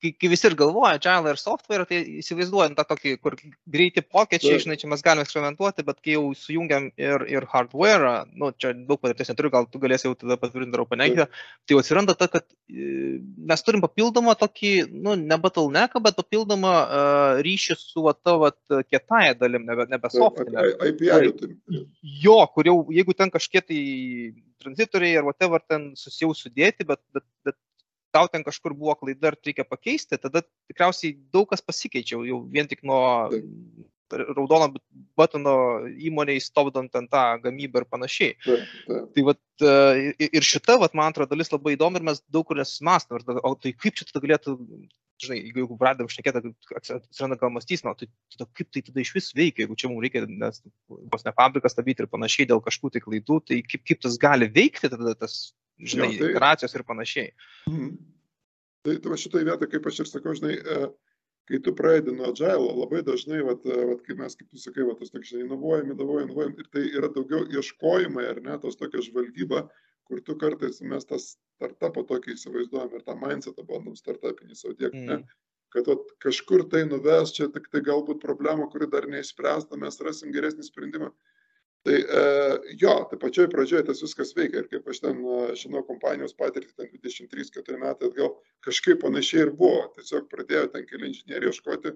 kai, 0.02 0.12
kai 0.18 0.30
visi 0.32 0.48
ir 0.50 0.56
galvoja 0.58 0.96
agile 0.98 1.34
ir 1.34 1.40
software, 1.40 1.86
tai 1.90 2.02
įsivaizduojam 2.22 2.76
tą 2.78 2.86
tokį, 2.90 3.14
kur 3.22 3.38
greiti 3.70 4.04
pokyčiai, 4.04 4.60
žinai, 4.64 4.78
čia 4.82 4.90
mes 4.92 5.04
galime 5.06 5.26
eksperimentuoti, 5.26 5.86
bet 5.88 6.02
kai 6.02 6.16
jau 6.16 6.24
sujungiam 6.38 6.90
ir, 7.00 7.26
ir 7.30 7.48
hardware, 7.52 8.14
nu, 8.34 8.52
čia 8.58 8.74
daug 8.76 9.02
patirties 9.02 9.32
neturiu, 9.32 9.54
gal 9.54 9.70
tu 9.72 9.82
galėsi 9.84 10.10
jau 10.10 10.16
tada 10.18 10.38
patvirtinti 10.42 10.80
ar 10.80 10.86
paneigti, 10.90 11.28
tai 11.28 11.76
jau 11.76 11.82
atsiranda 11.84 12.18
ta, 12.18 12.30
kad 12.32 12.48
e, 12.70 13.20
mes 13.52 13.66
turim 13.68 13.84
papildomą 13.86 14.36
tokį, 14.42 14.74
nu, 14.92 15.16
ne 15.20 15.40
bottlenecką, 15.42 16.04
bet 16.04 16.20
papildomą 16.20 16.76
uh, 16.82 17.42
ryšį 17.46 17.78
su 17.80 18.06
va, 18.06 18.16
ta, 18.18 18.38
va, 18.42 18.52
kietąją 18.90 19.38
dalim, 19.40 19.68
nebe, 19.70 19.88
nebe 19.92 20.14
software. 20.14 20.72
Turim. 21.42 21.86
Jo, 22.22 22.40
kur 22.54 22.68
jau, 22.68 22.78
jeigu 22.94 23.16
ten 23.18 23.32
kažkiek 23.34 23.66
tai 23.68 23.82
tranzitoriai 24.62 25.18
ar 25.20 25.26
whatever 25.26 25.62
ten 25.62 25.92
susijau 25.98 26.34
sudėti, 26.38 26.86
bet, 26.88 27.02
bet, 27.14 27.26
bet 27.46 27.58
tau 28.12 28.28
ten 28.32 28.44
kažkur 28.44 28.76
buvo 28.78 28.96
klaida 29.00 29.32
ir 29.32 29.40
reikia 29.46 29.66
pakeisti, 29.68 30.20
tada 30.22 30.44
tikriausiai 30.72 31.16
daug 31.34 31.48
kas 31.50 31.64
pasikeičia, 31.64 32.20
jau- 32.28 32.44
vien 32.52 32.68
tik 32.68 32.84
nuo 32.84 33.02
raudono 34.12 34.74
batono 35.18 35.54
įmoniai 35.88 36.42
stovdant 36.44 36.96
ant 37.00 37.12
tą 37.12 37.24
gamybą 37.44 37.84
ir 37.84 37.88
panašiai. 37.88 38.34
Taip, 38.44 38.66
taip. 38.88 39.06
Tai 39.16 39.24
vat, 39.30 39.40
e, 39.62 40.14
ir- 40.28 40.48
šita, 40.48 40.78
vat, 40.82 40.94
man 40.98 41.12
atrodo, 41.14 41.32
dalis 41.36 41.52
labai 41.54 41.76
įdomi 41.78 42.02
ir 42.02 42.08
mes 42.10 42.22
daug 42.30 42.46
kur 42.46 42.58
tada, 42.58 43.40
O 43.44 43.56
tai 43.56 43.72
kaip 43.74 43.96
čia 43.96 44.06
tada 44.06 44.26
galėtų, 44.26 44.58
žinai, 45.22 45.38
jeigu, 45.46 45.62
jeigu 45.64 45.78
pradedam 45.78 46.10
šnekėti, 46.10 46.54
atsiranda 46.76 47.38
gal 47.40 47.52
mąstysena, 47.54 47.96
tai 47.98 48.08
tada 48.36 48.50
kaip 48.54 48.72
tai 48.72 48.82
tada 48.82 49.00
iš 49.00 49.14
vis 49.14 49.32
veikia, 49.34 49.66
jeigu 49.66 49.78
čia 49.78 49.88
mums 49.90 50.04
reikia, 50.04 50.26
nes 50.28 50.62
vos 50.90 51.26
ne 51.26 51.32
fabriką 51.32 51.70
statyti 51.70 52.04
ir 52.04 52.08
panašiai 52.12 52.48
dėl 52.50 52.62
kažkokių 52.62 52.92
tai 52.92 53.02
klaidų, 53.06 53.40
tai 53.46 53.62
kaip, 53.62 53.86
kaip 53.86 54.02
tas 54.02 54.18
gali 54.18 54.50
veikti 54.50 54.90
tada 54.90 55.16
tas, 55.16 55.54
žinai, 55.84 56.12
Jo, 56.14 56.20
tai- 56.20 56.32
iteracijos 56.32 56.76
ir 56.76 56.84
panašiai. 56.88 57.32
Mhm. 57.70 57.92
Tai, 58.84 58.96
tai 58.98 59.10
va 59.14 59.18
šitoje 59.18 59.46
vietoje, 59.46 59.70
kaip 59.76 59.86
aš 59.92 60.00
ir 60.00 60.06
sakau, 60.10 60.34
žinai, 60.34 60.56
e, 60.58 60.90
kai 61.50 61.60
tu 61.60 61.74
pradedi 61.78 62.16
nuo 62.16 62.32
agilo, 62.32 62.72
labai 62.82 63.02
dažnai, 63.06 63.42
vat, 63.46 63.66
e, 63.66 63.86
vat, 63.92 64.02
kai 64.08 64.16
mes, 64.16 64.36
kaip 64.36 64.50
tu 64.50 64.58
sakai, 64.58 64.84
vat, 64.88 64.98
tos, 65.00 65.12
žinai, 65.14 65.46
inovuojam, 65.46 65.92
inovuojam, 65.94 66.30
inovuojam, 66.30 66.56
ir 66.58 66.68
tai 66.74 66.84
yra 66.98 67.10
daugiau 67.14 67.46
ieškojimai, 67.46 68.26
ar 68.30 68.42
ne, 68.42 68.58
tos 68.64 68.76
tokia 68.80 69.02
žvalgyba, 69.06 69.68
kur 70.10 70.22
tu 70.22 70.36
kartais 70.36 70.82
mes 70.82 71.06
tą 71.06 71.20
startupą 71.22 72.04
tokį 72.10 72.34
įsivaizduojam 72.34 72.96
ir 72.98 73.04
tą 73.06 73.16
mindsetą 73.22 73.64
bandom 73.70 73.94
startupinį 73.96 74.56
savo 74.58 74.74
dėkti, 74.74 75.06
ne, 75.06 75.18
Mm. 75.22 75.28
kad 75.72 75.86
vat, 75.88 76.00
kažkur 76.20 76.66
tai 76.70 76.84
nuves, 76.86 77.32
čia 77.38 77.48
tik 77.54 77.70
tai 77.72 77.82
galbūt 77.82 78.20
problema, 78.20 78.66
kuri 78.72 78.90
dar 78.90 79.04
neišspręsta, 79.08 79.78
mes 79.78 80.00
rasim 80.02 80.32
geresnį 80.34 80.64
sprendimą. 80.68 81.12
Tai 81.82 81.96
e, 81.98 82.24
jo, 82.78 82.92
tai 83.10 83.18
pačioj 83.18 83.48
pradžioje 83.50 83.88
tas 83.88 84.02
viskas 84.04 84.36
veikia 84.38 84.62
ir 84.62 84.68
kaip 84.70 84.90
aš 84.92 85.00
ten 85.02 85.22
e, 85.26 85.38
žinau 85.58 85.82
kompanijos 85.88 86.36
patirtį, 86.38 86.76
ten 86.78 86.92
23-4 86.94 87.80
metai 87.82 88.12
atgal 88.12 88.36
kažkaip 88.68 89.02
panašiai 89.02 89.48
ir 89.48 89.54
buvo. 89.58 89.88
Tiesiog 89.96 90.28
pradėjo 90.30 90.68
ten 90.76 90.86
keli 90.86 91.10
inžinieriai 91.10 91.50
ieškoti, 91.50 91.96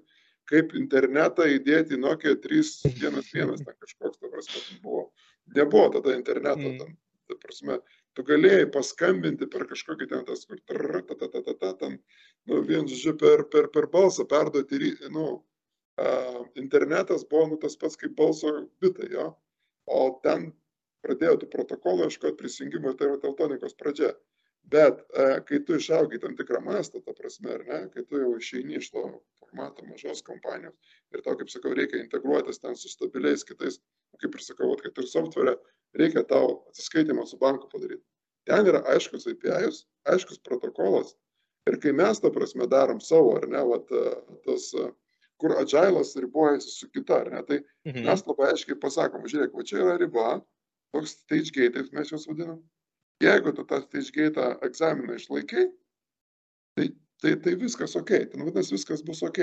kaip 0.49 0.73
internetą 0.79 1.45
įdėti 1.53 1.99
į 1.99 2.01
Nokia 2.01 2.33
311, 2.41 3.61
ten 3.61 3.77
kažkoks, 3.85 4.17
ta 4.17 4.33
prasme, 4.33 4.63
ten 4.71 4.81
buvo. 4.81 5.05
Nebuvo 5.53 5.91
tada 5.99 6.17
interneto, 6.17 6.65
Mm. 6.65 6.81
ten, 6.81 6.97
ta 7.29 7.37
prasme, 7.45 7.79
tu 8.17 8.25
galėjai 8.25 8.65
paskambinti 8.73 9.45
per 9.53 9.67
kažkokį 9.69 10.09
ten 10.09 10.25
tas, 10.25 10.45
kur, 10.49 10.57
trrr, 10.65 11.01
ta, 11.05 11.13
ta, 11.13 11.29
ta, 11.29 11.45
ta, 11.45 11.53
ta, 11.61 11.73
ten, 11.85 11.99
nu, 12.49 12.61
vien, 12.65 12.89
žodžiu, 12.89 13.13
per, 13.21 13.45
per, 13.53 13.69
per 13.69 13.85
balsą 13.93 14.25
perduoti, 14.25 14.95
nu, 15.13 15.43
a, 16.01 16.11
internetas 16.57 17.25
buvo, 17.29 17.51
nu, 17.53 17.57
tas 17.61 17.77
pats 17.77 18.01
kaip 18.01 18.17
balso 18.17 18.63
bitai, 18.81 19.13
jo. 19.13 19.35
O 19.85 20.19
ten 20.23 20.51
pradėjo 21.05 21.41
tų 21.41 21.49
protokolų 21.53 22.07
ieškoti 22.09 22.39
prisijungimo 22.39 22.91
ir 22.91 22.97
tai 22.99 23.11
yra 23.11 23.19
teltonikos 23.21 23.77
pradžia. 23.77 24.13
Bet 24.73 25.03
e, 25.13 25.25
kai 25.45 25.59
tu 25.65 25.75
išaugai 25.77 26.17
tam 26.21 26.33
tikrą 26.37 26.61
mastą, 26.65 27.01
ta 27.05 27.13
prasme, 27.13 27.51
ar 27.53 27.65
ne, 27.67 27.79
kai 27.93 28.01
tu 28.09 28.17
jau 28.17 28.31
išeini 28.39 28.79
iš 28.79 28.89
to 28.95 29.03
formato 29.37 29.85
mažos 29.85 30.23
kompanijos 30.25 30.73
ir 31.13 31.21
tau, 31.21 31.35
kaip 31.37 31.51
sakau, 31.53 31.75
reikia 31.77 32.01
integruotis 32.01 32.63
ten 32.63 32.77
su 32.79 32.89
stabiliais 32.89 33.45
kitais, 33.45 33.77
kaip 34.23 34.33
ir 34.33 34.41
sakau, 34.41 34.71
kad 34.81 34.97
ir 34.97 35.09
software, 35.11 35.53
reikia 36.01 36.25
tau 36.31 36.63
atsiskaitimą 36.71 37.27
su 37.29 37.37
banku 37.37 37.69
padaryti. 37.69 38.01
Ten 38.49 38.65
yra 38.71 38.81
aiškus 38.95 39.29
API, 39.29 39.69
aiškus 40.09 40.41
protokolas. 40.45 41.13
Ir 41.69 41.77
kai 41.81 41.93
mes, 41.97 42.19
ta 42.21 42.29
prasme, 42.33 42.65
darom 42.69 42.99
savo, 43.01 43.35
ar 43.37 43.45
ne, 43.49 43.61
vat, 43.69 43.93
e, 43.93 44.17
tas, 44.49 44.67
e, 44.81 44.89
kur 45.41 45.55
agilas 45.59 46.15
ribojasi 46.15 46.69
su 46.71 46.89
kita, 46.89 47.21
ar 47.21 47.31
ne, 47.31 47.41
tai 47.43 47.59
Mhm. 47.85 48.05
mes 48.05 48.23
labai 48.27 48.51
aiškiai 48.53 48.79
pasakom, 48.79 49.23
žiūrėk, 49.27 49.53
va 49.53 49.63
čia 49.63 49.77
yra 49.83 49.97
riba, 49.99 50.41
toks 50.93 51.11
stage 51.19 51.51
gate, 51.51 51.83
mes 51.93 52.09
juos 52.11 52.27
vadinam. 52.27 52.61
Jeigu 53.23 53.53
tu 53.55 53.63
tą 53.63 53.81
stage 53.83 54.11
gate 54.15 54.45
egzaminą 54.63 55.15
išlaikai, 55.15 55.65
tai, 56.77 56.87
tai, 57.21 57.35
tai 57.35 57.55
viskas 57.55 57.95
ok, 57.95 58.11
ten 58.31 58.45
vadinasi 58.45 58.75
viskas 58.75 59.03
bus 59.03 59.21
ok. 59.23 59.39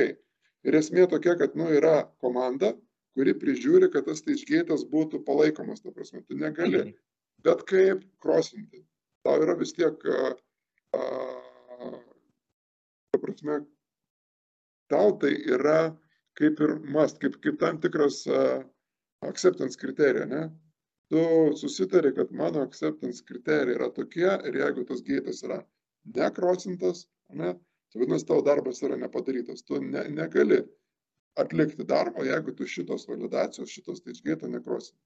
Ir 0.65 0.73
esmė 0.79 1.09
tokia, 1.11 1.37
kad 1.39 1.57
nu, 1.57 1.65
yra 1.75 2.05
komanda, 2.23 2.73
kuri 3.17 3.35
prižiūri, 3.35 3.91
kad 3.93 4.05
tas 4.07 4.19
stage 4.23 4.45
gate 4.49 4.73
būtų 4.93 5.25
palaikomas, 5.27 5.83
ta 5.83 5.91
prasme, 5.91 6.23
tu 6.29 6.35
negali 6.35 6.79
Mhm. 6.85 6.95
bet 7.43 7.65
kaip 7.67 8.05
krosinti. 8.21 8.85
Tau 9.25 9.41
yra 9.43 9.55
vis 9.59 9.73
tiek, 9.73 9.93
a, 10.07 10.37
a, 10.95 11.01
ta 13.13 13.19
prasme, 13.19 13.67
tau 14.93 15.15
tai 15.23 15.33
yra 15.57 15.79
kaip 16.39 16.61
ir 16.65 16.77
must, 16.95 17.19
kaip, 17.23 17.39
kaip 17.45 17.59
tam 17.61 17.81
tikras 17.83 18.23
a, 18.29 18.63
acceptance 19.29 19.79
kriterija, 19.81 20.27
ne? 20.29 20.45
Tu 21.13 21.21
susitari, 21.61 22.15
kad 22.17 22.31
mano 22.33 22.63
acceptance 22.65 23.21
kriterijai 23.29 23.77
yra 23.77 23.91
tokie 23.93 24.31
ir 24.49 24.57
jeigu 24.63 24.85
tas 24.89 25.03
gėtas 25.05 25.43
yra 25.45 25.59
nekrosintas, 26.17 27.05
ne, 27.37 27.53
tai 27.93 28.01
vadinasi, 28.01 28.27
tavo 28.31 28.43
darbas 28.47 28.81
yra 28.87 28.97
nepadarytas. 29.01 29.61
Tu 29.69 29.81
ne, 29.85 30.07
negali 30.17 30.63
atlikti 31.41 31.85
darbo, 31.89 32.25
jeigu 32.25 32.55
tu 32.57 32.67
šitos 32.69 33.07
validacijos, 33.09 33.71
šitos 33.73 34.03
teičgėto 34.07 34.49
nekrosinti. 34.53 34.99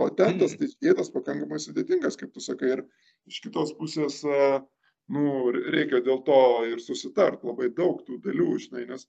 O 0.00 0.08
ten 0.14 0.38
tas 0.38 0.52
Mhm. 0.54 0.60
teičgėtas 0.64 1.08
pakankamai 1.12 1.58
sudėtingas, 1.60 2.16
kaip 2.20 2.32
tu 2.32 2.40
sakai, 2.40 2.72
ir 2.76 2.82
iš 3.28 3.40
kitos 3.44 3.72
pusės, 3.78 4.20
a, 4.24 4.64
nu, 5.10 5.50
reikia 5.74 6.00
dėl 6.06 6.20
to 6.24 6.40
ir 6.72 6.78
susitart 6.80 7.44
labai 7.44 7.68
daug 7.74 8.04
tų 8.06 8.20
dalių, 8.22 8.50
žinai, 8.64 8.86
nes, 8.86 9.06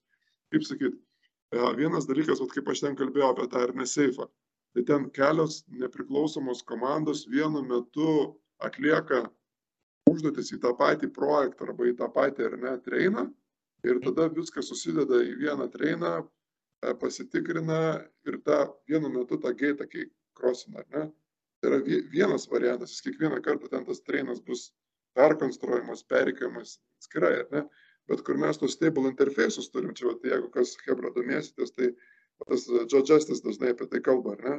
kaip 0.53 0.67
sakyt, 0.67 0.95
a, 1.55 1.71
vienas 1.77 2.07
dalykas, 2.09 2.41
vat, 2.43 2.53
kaip 2.55 2.71
aš 2.71 2.85
ten 2.85 2.97
kalbėjau 2.99 3.33
apie 3.33 3.49
tą 3.51 3.65
ir 3.67 3.75
neseifą. 3.77 4.29
tai 4.71 4.83
ten 4.87 5.09
kelios 5.11 5.65
nepriklausomos 5.67 6.61
komandos 6.63 7.25
vienu 7.27 7.59
metu 7.59 8.39
atlieka 8.63 9.25
užduotis 10.07 10.53
į 10.55 10.61
tą 10.63 10.71
patį 10.79 11.09
projektą 11.11 11.67
arba 11.67 11.89
į 11.89 11.97
tą 11.99 12.07
patį 12.07 12.45
ar 12.45 12.55
ne 12.61 12.77
treiną 12.85 13.25
ir 13.83 13.99
tada 14.05 14.29
viskas 14.33 14.69
susideda 14.69 15.21
į 15.25 15.35
vieną 15.41 15.67
treiną, 15.73 16.11
e, 16.21 16.93
pasitikrina 17.01 17.79
ir 18.27 18.37
tą 18.45 18.61
vienu 18.89 19.09
metu 19.09 19.39
tą 19.41 19.53
gaitą 19.57 19.87
krosina, 20.37 20.83
ar 20.83 20.87
ne? 20.95 21.03
Tai 21.61 21.69
yra 21.69 21.79
vienas 22.09 22.47
variantas, 22.49 23.01
kiekvieną 23.05 23.41
kartą 23.45 23.69
ten 23.69 23.85
tas 23.85 24.01
treinas 24.01 24.41
bus 24.41 24.71
perkonstruojamas, 25.17 26.05
perikėjamas 26.09 26.79
skirai, 27.03 27.33
ar 27.43 27.49
ne? 27.51 27.63
Bet 28.11 28.25
kur 28.27 28.39
mes 28.41 28.59
tos 28.59 28.75
stable 28.75 29.07
interfejsus 29.07 29.71
turim, 29.71 29.95
čia, 29.97 30.11
tai 30.19 30.35
jeigu 30.35 30.51
kas 30.53 30.75
Hebra 30.85 31.13
domėsitės, 31.15 31.73
tai 31.77 31.93
tas 32.43 32.67
Joe 32.67 33.03
Justice 33.07 33.43
dažnai 33.45 33.71
apie 33.73 33.87
tai 33.87 34.01
kalba, 34.03 34.35
ar 34.35 34.47
ne? 34.47 34.55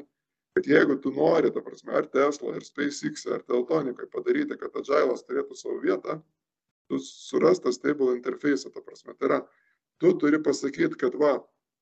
kad 0.53 0.67
jeigu 0.69 0.99
tu 1.01 1.13
nori, 1.17 1.51
ta 1.53 1.63
prasme, 1.65 1.95
ar 1.97 2.07
Tesla, 2.13 2.55
ar 2.57 2.65
SpaceX, 2.65 3.25
ar 3.33 3.45
Teltonikai 3.49 4.09
padaryti, 4.13 4.59
kad 4.61 4.75
Agile'as 4.77 5.25
turėtų 5.25 5.57
savo 5.57 5.79
vietą, 5.81 6.19
tu 6.91 7.01
surastas 7.01 7.79
stable 7.81 8.13
interface, 8.17 8.69
ta 8.69 8.83
prasme. 8.85 9.15
Tai 9.17 9.29
yra, 9.31 9.39
tu 10.03 10.13
turi 10.21 10.43
pasakyti, 10.45 10.99
kad 11.01 11.17
va, 11.21 11.39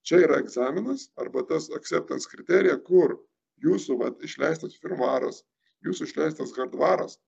čia 0.07 0.23
yra 0.27 0.39
egzaminas 0.43 1.09
arba 1.19 1.43
tas 1.49 1.67
acceptance 1.75 2.31
kriterija, 2.31 2.79
kur 2.87 3.19
jūsų 3.65 3.99
va, 4.05 4.13
išleistas 4.27 4.79
firmaras, 4.79 5.43
jūsų 5.87 6.07
išleistas 6.07 6.55
hardvaras, 6.55 7.19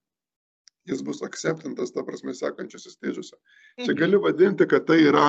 jis 0.89 1.03
bus 1.07 1.23
acceptintas, 1.23 1.93
ta 1.95 2.05
prasme, 2.07 2.35
sekančiose 2.35 2.91
stėdžiuose. 2.93 3.37
Čia 3.81 3.91
mhm. 3.93 3.99
gali 4.01 4.21
vadinti, 4.25 4.67
kad 4.71 4.87
tai 4.89 4.99
yra 5.05 5.27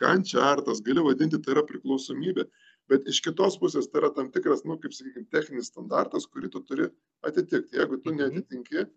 gančiartas, 0.00 0.82
gali 0.86 1.04
vadinti, 1.04 1.40
tai 1.42 1.54
yra 1.54 1.64
priklausomybė, 1.68 2.48
bet 2.90 3.10
iš 3.10 3.20
kitos 3.26 3.58
pusės 3.62 3.90
tai 3.90 4.02
yra 4.02 4.12
tam 4.16 4.32
tikras, 4.34 4.64
nu, 4.66 4.78
kaip 4.82 4.96
sakykime, 4.96 5.28
techninis 5.34 5.70
standartas, 5.72 6.26
kurį 6.30 6.50
tu 6.54 6.64
turi 6.66 6.88
atitikti. 7.26 7.78
Jeigu 7.78 8.00
tu 8.02 8.14
mhm. 8.14 8.24
neatitinki, 8.24 8.88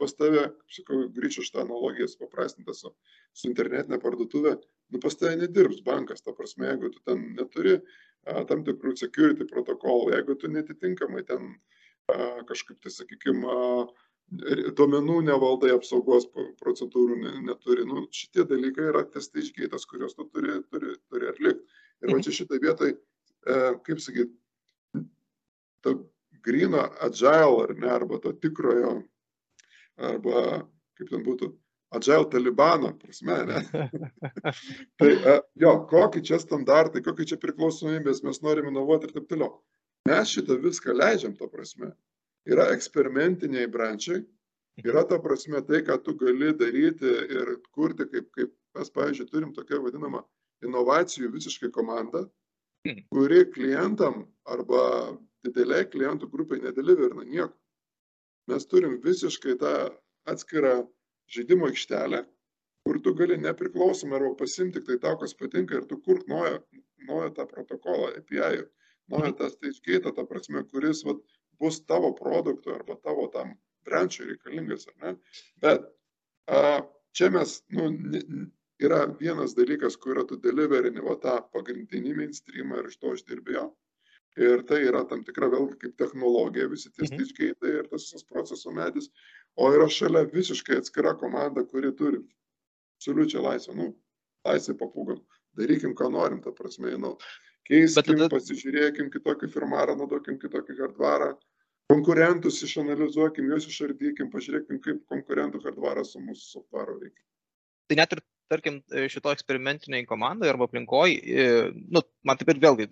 pas 0.00 0.14
tave, 0.16 0.46
kaip 0.48 0.76
sakau, 0.76 1.00
grįžčiau 1.16 1.46
šitą 1.46 1.64
analogiją 1.66 2.08
supaprastintą 2.08 2.74
su, 2.76 2.92
su 3.36 3.48
internetinė 3.50 4.00
parduotuvė, 4.02 4.54
nu 4.94 5.00
pas 5.02 5.16
tave 5.18 5.36
nedirbs 5.40 5.82
bankas, 5.86 6.24
ta 6.24 6.32
prasme, 6.36 6.70
jeigu 6.70 6.92
tu 6.94 7.02
ten 7.04 7.26
neturi 7.36 7.76
a, 7.76 8.44
tam 8.48 8.64
tikrų 8.64 8.94
security 8.96 9.44
protokolų, 9.50 10.14
jeigu 10.14 10.38
tu 10.40 10.50
netitinkamai 10.52 11.24
ten 11.28 11.50
a, 11.50 12.40
kažkaip, 12.48 12.78
tai 12.80 12.94
sakykime, 12.94 13.58
duomenų 14.30 15.20
nevaldai 15.26 15.72
apsaugos 15.74 16.28
procedūrų 16.62 17.20
neturi. 17.46 17.86
Nu, 17.88 18.06
šitie 18.14 18.46
dalykai 18.46 18.90
yra 18.92 19.04
testai 19.10 19.42
išgėtas, 19.44 19.86
kuriuos 19.90 20.14
tu 20.18 20.28
turi, 20.30 20.60
turi, 20.70 20.96
turi 21.10 21.30
atlikti. 21.32 21.78
Ir 22.00 22.12
va 22.12 22.16
mhm. 22.16 22.24
čia 22.24 22.36
šitą 22.38 22.60
vietoj 22.62 22.94
E, 23.46 23.56
kaip 23.86 24.00
sakyt, 24.04 24.32
to 25.80 25.94
grino 26.44 26.82
agile 27.00 27.64
ar 27.64 27.74
ne, 27.76 27.88
arba 27.88 28.20
to 28.20 28.32
tikrojo, 28.36 28.92
arba 30.10 30.42
kaip 30.98 31.08
ten 31.08 31.24
būtų, 31.24 31.48
agile 31.96 32.28
talibano 32.32 32.92
prasme, 33.00 33.38
ne. 33.48 33.62
tai 35.00 35.10
e, 35.14 35.38
jo, 35.64 35.72
kokie 35.88 36.20
čia 36.26 36.40
standartai, 36.42 37.04
kokie 37.06 37.30
čia 37.32 37.40
priklausomybės, 37.40 38.20
mes 38.26 38.42
norime 38.44 38.72
inovuoti 38.74 39.08
ir 39.08 39.16
taip 39.16 39.30
toliau. 39.32 39.56
Mes 40.08 40.32
šitą 40.36 40.58
viską 40.60 40.96
leidžiam, 40.96 41.32
to 41.36 41.48
prasme. 41.48 41.94
Yra 42.50 42.66
eksperimentiniai 42.74 43.68
brančiai, 43.70 44.24
yra 44.82 45.04
ta 45.06 45.20
prasme 45.22 45.60
tai, 45.66 45.84
ką 45.86 46.00
tu 46.02 46.16
gali 46.18 46.50
daryti 46.58 47.10
ir 47.38 47.56
kurti, 47.70 48.08
kaip, 48.10 48.30
kaip 48.34 48.52
mes, 48.74 48.90
pavyzdžiui, 48.90 49.30
turim 49.30 49.52
tokią 49.54 49.82
vadinamą 49.84 50.24
inovacijų 50.66 51.30
visiškai 51.32 51.70
komandą, 51.72 52.26
Hmm. 52.80 53.02
kuri 53.12 53.42
klientam 53.52 54.22
arba 54.48 55.12
dideliai 55.44 55.84
klientų 55.84 56.30
grupiai 56.32 56.62
nedeliverina 56.64 57.26
nieko. 57.28 57.52
Mes 58.48 58.64
turim 58.64 58.94
visiškai 59.04 59.58
tą 59.60 59.72
atskirą 60.32 60.86
žaidimo 61.28 61.68
aikštelę, 61.68 62.22
kur 62.88 63.00
tu 63.04 63.12
gali 63.18 63.36
nepriklausomai 63.36 64.16
arba 64.16 64.32
pasimti 64.38 64.80
tik 64.80 64.86
tai 64.86 64.96
tau, 65.02 65.18
kas 65.20 65.36
patinka 65.36 65.76
ir 65.76 65.84
tu 65.90 66.00
kurk 66.00 66.24
naują, 66.28 66.62
naują 67.04 67.34
tą 67.36 67.46
protokolą, 67.52 68.14
API, 68.16 68.64
naują 69.12 69.34
tą 69.36 69.50
stage 69.52 69.84
gate, 69.84 70.14
ta 70.16 70.24
prasme, 70.24 70.64
kuris 70.72 71.04
vat, 71.04 71.20
bus 71.60 71.82
tavo 71.86 72.12
produktui 72.16 72.74
arba 72.74 72.96
tavo 73.04 73.26
tam 73.34 73.54
brančiui 73.86 74.30
reikalingas, 74.32 74.88
ar 74.88 74.96
ne? 75.04 75.12
Bet 75.62 75.84
a, 76.46 76.80
čia 77.16 77.30
mes, 77.34 77.60
nu, 77.76 77.90
yra 78.80 79.04
vienas 79.20 79.54
dalykas, 79.56 79.96
kur 80.00 80.22
tu 80.28 80.38
deliverini 80.40 81.04
va 81.04 81.16
tą 81.20 81.36
pagrindinį 81.54 82.16
mainstreamą 82.22 82.80
ir 82.80 82.90
iš 82.90 82.98
to 83.00 83.14
uždirbėjo. 83.16 83.68
Ir 84.40 84.62
tai 84.68 84.78
yra 84.86 85.02
tam 85.10 85.24
tikra 85.26 85.48
vėlgi 85.50 85.76
kaip 85.80 85.96
technologija, 85.98 86.68
visi 86.70 86.92
tie 86.92 87.04
mhm. 87.04 87.16
stičkeitai 87.16 87.72
ir 87.80 87.88
tas 87.90 88.06
visas 88.06 88.24
proceso 88.24 88.72
medis. 88.72 89.10
O 89.58 89.72
yra 89.74 89.88
šalia 89.90 90.22
visiškai 90.30 90.78
atskira 90.80 91.16
komanda, 91.18 91.64
kuri 91.66 91.90
turi 91.98 92.22
absoliučią 93.00 93.42
laisvę. 93.42 93.74
Nu, 93.76 93.88
laisvę 94.46 94.76
papūgam. 94.80 95.20
Darykim, 95.58 95.96
ką 95.98 96.12
norim, 96.14 96.38
ta 96.44 96.52
prasme, 96.54 96.94
nu, 97.02 97.16
keiskim, 97.70 98.16
tada... 98.18 98.28
pasižiūrėkim 98.34 99.08
kitokį 99.14 99.50
firmarą, 99.54 99.96
naudokim 99.98 100.38
kitokį 100.42 100.76
hardvarą, 100.80 101.30
konkurentus 101.90 102.60
išanalizuokim, 102.66 103.48
juos 103.50 103.66
išardykim, 103.70 104.30
pažiūrėkim, 104.34 104.82
kaip 104.84 105.00
konkurentų 105.10 105.62
hardvaras 105.64 106.14
su 106.14 106.22
mūsų 106.22 106.44
softwaro 106.58 106.98
veikia. 107.00 107.22
Tai 107.90 107.98
net 107.98 108.14
ir 108.14 108.22
tarkim, 108.50 108.80
e, 108.90 109.06
šito 109.10 109.30
eksperimentiniai 109.34 110.06
komandai 110.08 110.50
arba 110.50 110.66
aplinkoj, 110.66 111.14
e, 111.14 111.46
nu, 111.94 112.02
man 112.26 112.38
taip 112.38 112.50
ir 112.52 112.60
vėlgi 112.62 112.86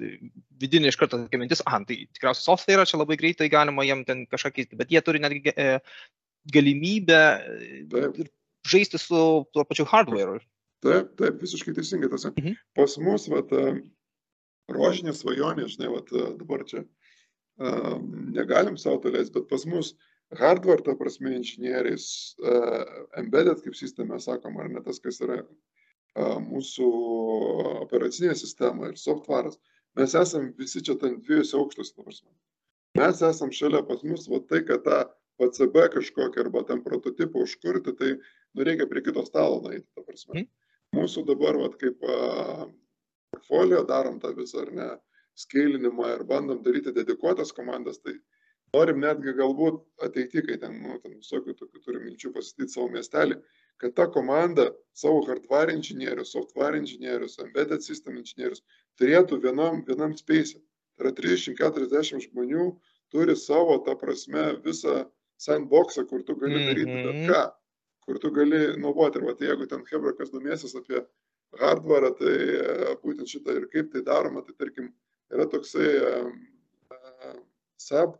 vidinė 0.62 0.92
iš 0.92 0.98
karto 0.98 1.18
tokia 1.18 1.40
mintis, 1.42 1.62
ah, 1.66 1.78
tai 1.86 2.00
tikriausiai 2.14 2.46
software 2.46 2.86
čia 2.86 3.00
labai 3.00 3.18
greitai 3.20 3.50
galima 3.52 3.86
jiem 3.86 4.04
ten 4.06 4.24
kažką 4.30 4.54
keisti, 4.54 4.78
bet 4.78 4.94
jie 4.94 5.02
turi 5.06 5.22
netgi 5.22 5.54
e, 5.54 5.68
galimybę 6.54 7.22
ir 7.90 8.30
žaisti 8.68 9.00
su 9.02 9.20
tuo 9.54 9.66
pačiu 9.66 9.86
hardware. 9.90 10.38
Taip, 10.84 11.14
taip, 11.18 11.40
visiškai 11.42 11.74
teisingai 11.74 12.10
tas. 12.12 12.28
Mhm. 12.30 12.54
Pas 12.78 12.94
mus, 13.02 13.26
vat, 13.30 13.50
rožinė 14.72 15.14
svajonė, 15.16 15.66
žinai, 15.72 15.90
vat, 15.92 16.12
dabar 16.40 16.64
čia 16.68 16.82
um, 16.82 18.30
negalim 18.34 18.78
savo 18.80 19.00
to 19.02 19.12
leisti, 19.14 19.34
bet 19.38 19.48
pas 19.50 19.64
mus 19.68 19.94
hardware, 20.38 20.84
ta 20.84 20.94
prasme, 20.98 21.32
inžinieriais, 21.38 22.08
uh, 22.44 23.06
embedded, 23.20 23.62
kaip 23.64 23.78
sistema 23.78 24.20
sakom, 24.20 24.58
ar 24.60 24.68
ne 24.72 24.82
tas, 24.84 25.00
kas 25.04 25.20
yra 25.24 25.40
uh, 25.42 26.36
mūsų 26.44 26.88
operacinė 27.86 28.36
sistema 28.36 28.92
ir 28.92 28.98
softwaras, 29.00 29.56
mes 29.98 30.16
esam 30.18 30.52
visi 30.58 30.84
čia 30.84 30.98
ten 31.00 31.20
dviejose 31.24 31.56
aukštuose, 31.58 31.96
ta 31.96 32.04
prasme. 32.04 32.32
Mes 32.98 33.22
esam 33.24 33.52
šalia 33.54 33.82
pas 33.86 34.04
mus, 34.04 34.28
va 34.30 34.42
tai, 34.50 34.62
kad 34.68 34.84
tą 34.84 35.00
PCB 35.38 35.88
kažkokį 35.94 36.42
arba 36.42 36.64
ten 36.66 36.82
prototipą 36.84 37.44
užkurti, 37.46 37.94
tai 37.96 38.14
nu, 38.18 38.64
reikia 38.66 38.88
prie 38.90 39.04
kito 39.06 39.22
stalo 39.26 39.60
nueiti, 39.64 39.86
ta 39.94 40.02
prasme. 40.04 40.42
Mm. 40.42 40.48
Mūsų 40.98 41.24
dabar, 41.28 41.58
va 41.60 41.68
kaip 41.78 42.04
uh, 42.04 42.66
portfolio 43.38 43.84
darom 43.86 44.18
tą 44.20 44.34
visą, 44.34 44.64
ar 44.66 44.72
ne, 44.72 44.88
skailinimą 45.38 46.14
ir 46.16 46.24
bandom 46.26 46.62
daryti 46.62 46.92
dedikuotas 46.92 47.52
komandas, 47.52 48.00
tai 48.02 48.18
norim 48.74 49.00
netgi 49.00 49.34
galbūt 49.38 49.80
ateity, 50.02 50.42
kai 50.46 50.58
ten, 50.58 50.80
nu, 50.82 50.98
ten 51.02 51.14
visokių 51.18 51.54
tokių 51.58 51.82
turim 51.84 52.06
minčių 52.08 52.32
pasistatyti 52.34 52.74
savo 52.74 52.88
miestelį, 52.90 53.38
kad 53.78 53.94
ta 53.94 54.08
komanda 54.10 54.72
savo 54.94 55.22
hardware 55.28 55.72
inžinierius, 55.72 56.32
software 56.34 56.76
inžinierius, 56.76 57.38
embedded 57.44 57.84
system 57.86 58.18
inžinierius 58.18 58.64
turėtų 58.98 59.38
vienam, 59.44 59.84
vienam 59.86 60.16
space. 60.18 60.58
Tai 60.98 61.06
yra 61.06 61.14
340 61.14 62.24
žmonių 62.26 62.72
turi 63.14 63.36
savo, 63.38 63.78
ta 63.86 63.94
prasme, 63.94 64.56
visą 64.64 65.04
sandboxą, 65.38 66.08
kur 66.10 66.24
tu 66.26 66.34
gali 66.34 66.58
daryti 66.66 66.90
mm 66.90 66.96
-hmm. 66.96 67.06
bet 67.06 67.14
mhm. 67.14 67.30
ką, 67.30 67.42
kur 68.04 68.18
tu 68.18 68.30
gali 68.34 68.64
inovuoti. 68.74 69.18
Ir 69.18 69.24
va, 69.24 69.34
tai 69.38 69.46
jeigu 69.52 69.68
ten 69.70 69.84
Hebra 69.92 70.12
kas 70.18 70.34
domėsis 70.34 70.74
apie 70.74 71.04
hardware, 71.56 72.12
tai 72.18 72.34
e, 72.36 72.94
būtent 73.02 73.30
šitą 73.30 73.56
ir 73.56 73.68
kaip 73.72 73.92
tai 73.92 74.02
daroma, 74.06 74.42
tai 74.46 74.54
tarkim, 74.60 74.92
yra 75.32 75.46
toksai 75.50 75.88
um, 76.10 76.32
uh, 76.92 77.38
SAP 77.80 78.16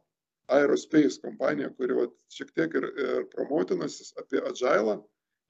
Aerospace 0.49 1.21
kompanija, 1.21 1.69
kuri 1.77 1.97
vat, 1.97 2.14
šiek 2.33 2.53
tiek 2.57 2.75
ir, 2.81 2.87
ir 3.05 3.25
promotinasi 3.35 4.14
apie 4.21 4.41
Agile 4.49 4.97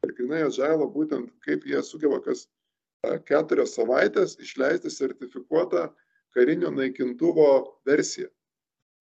ir 0.07 0.15
grinai 0.19 0.43
Agile 0.47 0.89
būtent 0.95 1.31
kaip 1.47 1.67
jie 1.67 1.83
sugeba 1.87 2.19
kas 2.25 2.47
keturias 3.31 3.77
savaitės 3.79 4.35
išleisti 4.43 4.91
sertifikuotą 4.91 5.85
karinio 6.35 6.71
naikintuvo 6.75 7.49
versiją. 7.87 8.29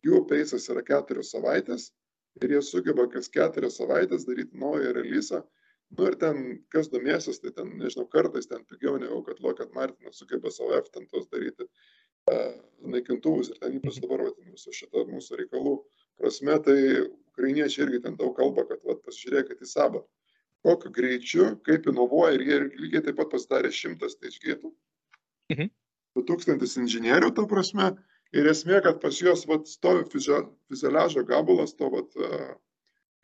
Jų 0.06 0.22
peisas 0.30 0.70
yra 0.70 0.84
keturios 0.86 1.34
savaitės 1.34 1.90
ir 2.42 2.54
jie 2.54 2.62
sugeba 2.62 3.08
kas 3.10 3.30
keturias 3.34 3.80
savaitės 3.82 4.28
daryti 4.30 4.58
naują 4.58 4.94
releasą. 5.00 5.42
Nu 5.96 6.10
ir 6.10 6.18
ten, 6.20 6.42
kas 6.74 6.90
domėsis, 6.92 7.40
tai 7.44 7.54
ten, 7.56 7.70
nežinau, 7.80 8.08
kartais 8.12 8.50
ten 8.50 8.66
pigiau 8.68 8.98
negu 9.00 9.22
kad 9.28 9.40
Lockheed 9.44 9.72
Martinas 9.76 10.20
sugeba 10.20 10.52
savo 10.52 10.76
F 10.80 10.90
ten 10.92 11.08
tos 11.08 11.30
daryti 11.32 11.68
naikintuvus 12.92 13.54
ir 13.54 13.62
ten 13.62 13.78
ypač 13.78 14.02
dabar 14.04 14.26
viso 14.50 14.74
šito 14.76 15.06
mūsų 15.08 15.40
reikalų 15.44 15.78
prasme, 16.20 16.58
tai 16.66 16.78
ukrainiečiai 17.06 17.86
irgi 17.86 18.02
ten 18.04 18.18
daug 18.20 18.36
kalba, 18.36 18.66
kad 18.68 18.84
vat, 18.84 19.00
pasižiūrėkit 19.06 19.64
į 19.64 19.70
sabą, 19.72 20.04
kokiu 20.68 20.92
greičiu, 20.92 21.48
kaip 21.64 21.88
inovuoja 21.88 22.36
ir 22.36 22.44
jie 22.50 22.60
lygiai 22.84 23.06
taip 23.08 23.22
pat 23.22 23.32
pasidarė 23.38 23.72
šimtas 23.72 24.20
teišgėtų. 24.20 24.74
Mhm. 25.56 25.72
2000 26.18 26.82
inžinierių, 26.84 27.32
ta 27.38 27.46
prasme, 27.48 27.92
Ir 28.36 28.48
esmė, 28.52 28.82
kad 28.84 28.98
pas 29.00 29.18
juos 29.22 29.46
vat, 29.48 29.70
stovi 29.72 30.04
fizeliažo 30.12 31.24
gabalas, 31.28 31.74
to 31.80 31.88
vat, 31.94 32.18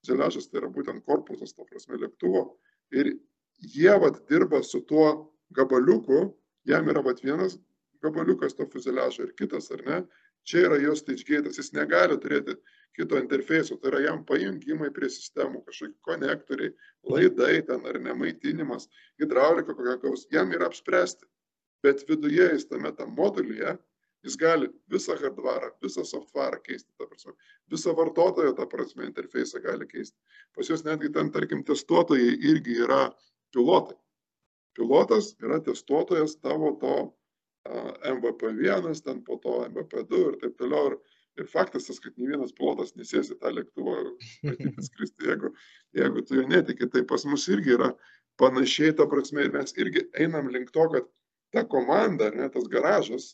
fizeliažas 0.04 0.50
tai 0.52 0.62
yra 0.62 0.70
būtent 0.72 1.06
korpusas, 1.08 1.56
to 1.56 1.66
prasme, 1.70 1.98
lėktuvo. 2.02 2.44
Ir 2.92 3.16
jie 3.58 3.94
vat, 4.04 4.20
dirba 4.30 4.62
su 4.64 4.84
tuo 4.88 5.34
gabaliuku, 5.56 6.26
jam 6.68 6.90
yra 6.92 7.04
vat, 7.06 7.24
vienas 7.24 7.58
gabaliukas 8.04 8.58
to 8.58 8.68
fuzeliažo 8.68 9.24
ir 9.24 9.34
kitas, 9.40 9.72
ar 9.72 9.84
ne? 9.88 10.04
Čia 10.44 10.66
yra 10.68 10.78
jos 10.82 11.00
stage 11.00 11.24
gate'as, 11.24 11.56
jis 11.56 11.72
negali 11.72 12.18
turėti 12.20 12.58
kito 12.98 13.18
interfeiso, 13.18 13.78
tai 13.80 13.94
yra 13.94 14.02
jam 14.04 14.26
pajungimai 14.28 14.92
prie 14.94 15.08
sistemų, 15.10 15.64
kažkokie 15.64 15.96
konektoriai, 16.04 16.74
laidai 17.08 17.62
ten 17.66 17.88
ar 17.88 18.00
nemaitinimas, 18.04 18.90
hidraulika 19.22 19.74
kokia 19.74 19.96
gaus, 20.04 20.28
jam 20.36 20.52
yra 20.52 20.68
apspręsti. 20.68 21.26
Bet 21.84 22.04
viduje 22.10 22.50
jis 22.52 22.68
tame 22.68 22.92
tam 22.96 23.16
modulyje, 23.16 23.78
jis 24.24 24.38
gali 24.40 24.70
visą 24.92 25.18
hardvarą, 25.20 25.72
visą 25.84 26.06
softvarą 26.08 26.60
keisti, 26.64 26.90
ta 26.98 27.08
prasme, 27.10 27.34
visą 27.72 27.96
vartotojo, 27.98 28.54
ta 28.58 28.68
prasme, 28.70 29.08
interfeisą 29.10 29.62
gali 29.64 29.88
keisti. 29.90 30.18
Pas 30.56 30.70
juos 30.70 30.86
netgi 30.88 31.12
ten, 31.14 31.32
tarkim, 31.32 31.64
testuotojai 31.68 32.38
irgi 32.52 32.78
yra 32.86 33.08
pilotai. 33.56 33.98
Pilotas 34.78 35.34
yra 35.44 35.60
testuotojas 35.62 36.38
tavo 36.42 36.74
to 36.82 36.96
MVP1, 38.14 39.04
ten 39.04 39.22
po 39.24 39.38
to 39.44 39.60
MVP2 39.68 40.24
ir 40.30 40.40
taip 40.42 40.58
toliau. 40.58 40.94
Ir, 40.94 40.98
ir 41.42 41.50
faktas 41.50 41.88
tas, 41.90 42.00
kad 42.00 42.16
nei 42.18 42.32
vienas 42.32 42.56
pilotas 42.56 42.96
nesės 42.96 43.32
į 43.34 43.40
tą 43.42 43.54
lėktuvą 43.54 44.00
skristi, 44.88 45.30
jeigu, 45.30 45.54
jeigu 45.98 46.26
tu 46.26 46.40
jo 46.40 46.48
netiki. 46.50 46.90
Tai 46.90 47.06
pas 47.10 47.26
mus 47.30 47.48
irgi 47.52 47.76
yra 47.78 47.92
panašiai, 48.42 48.96
ta 48.98 49.08
prasme, 49.10 49.46
ir 49.46 49.54
mes 49.54 49.76
irgi 49.78 50.08
einam 50.20 50.50
link 50.54 50.72
to, 50.74 50.88
kad 50.96 51.08
ta 51.54 51.64
komanda, 51.70 52.32
ne, 52.34 52.50
tas 52.50 52.66
garažas, 52.72 53.34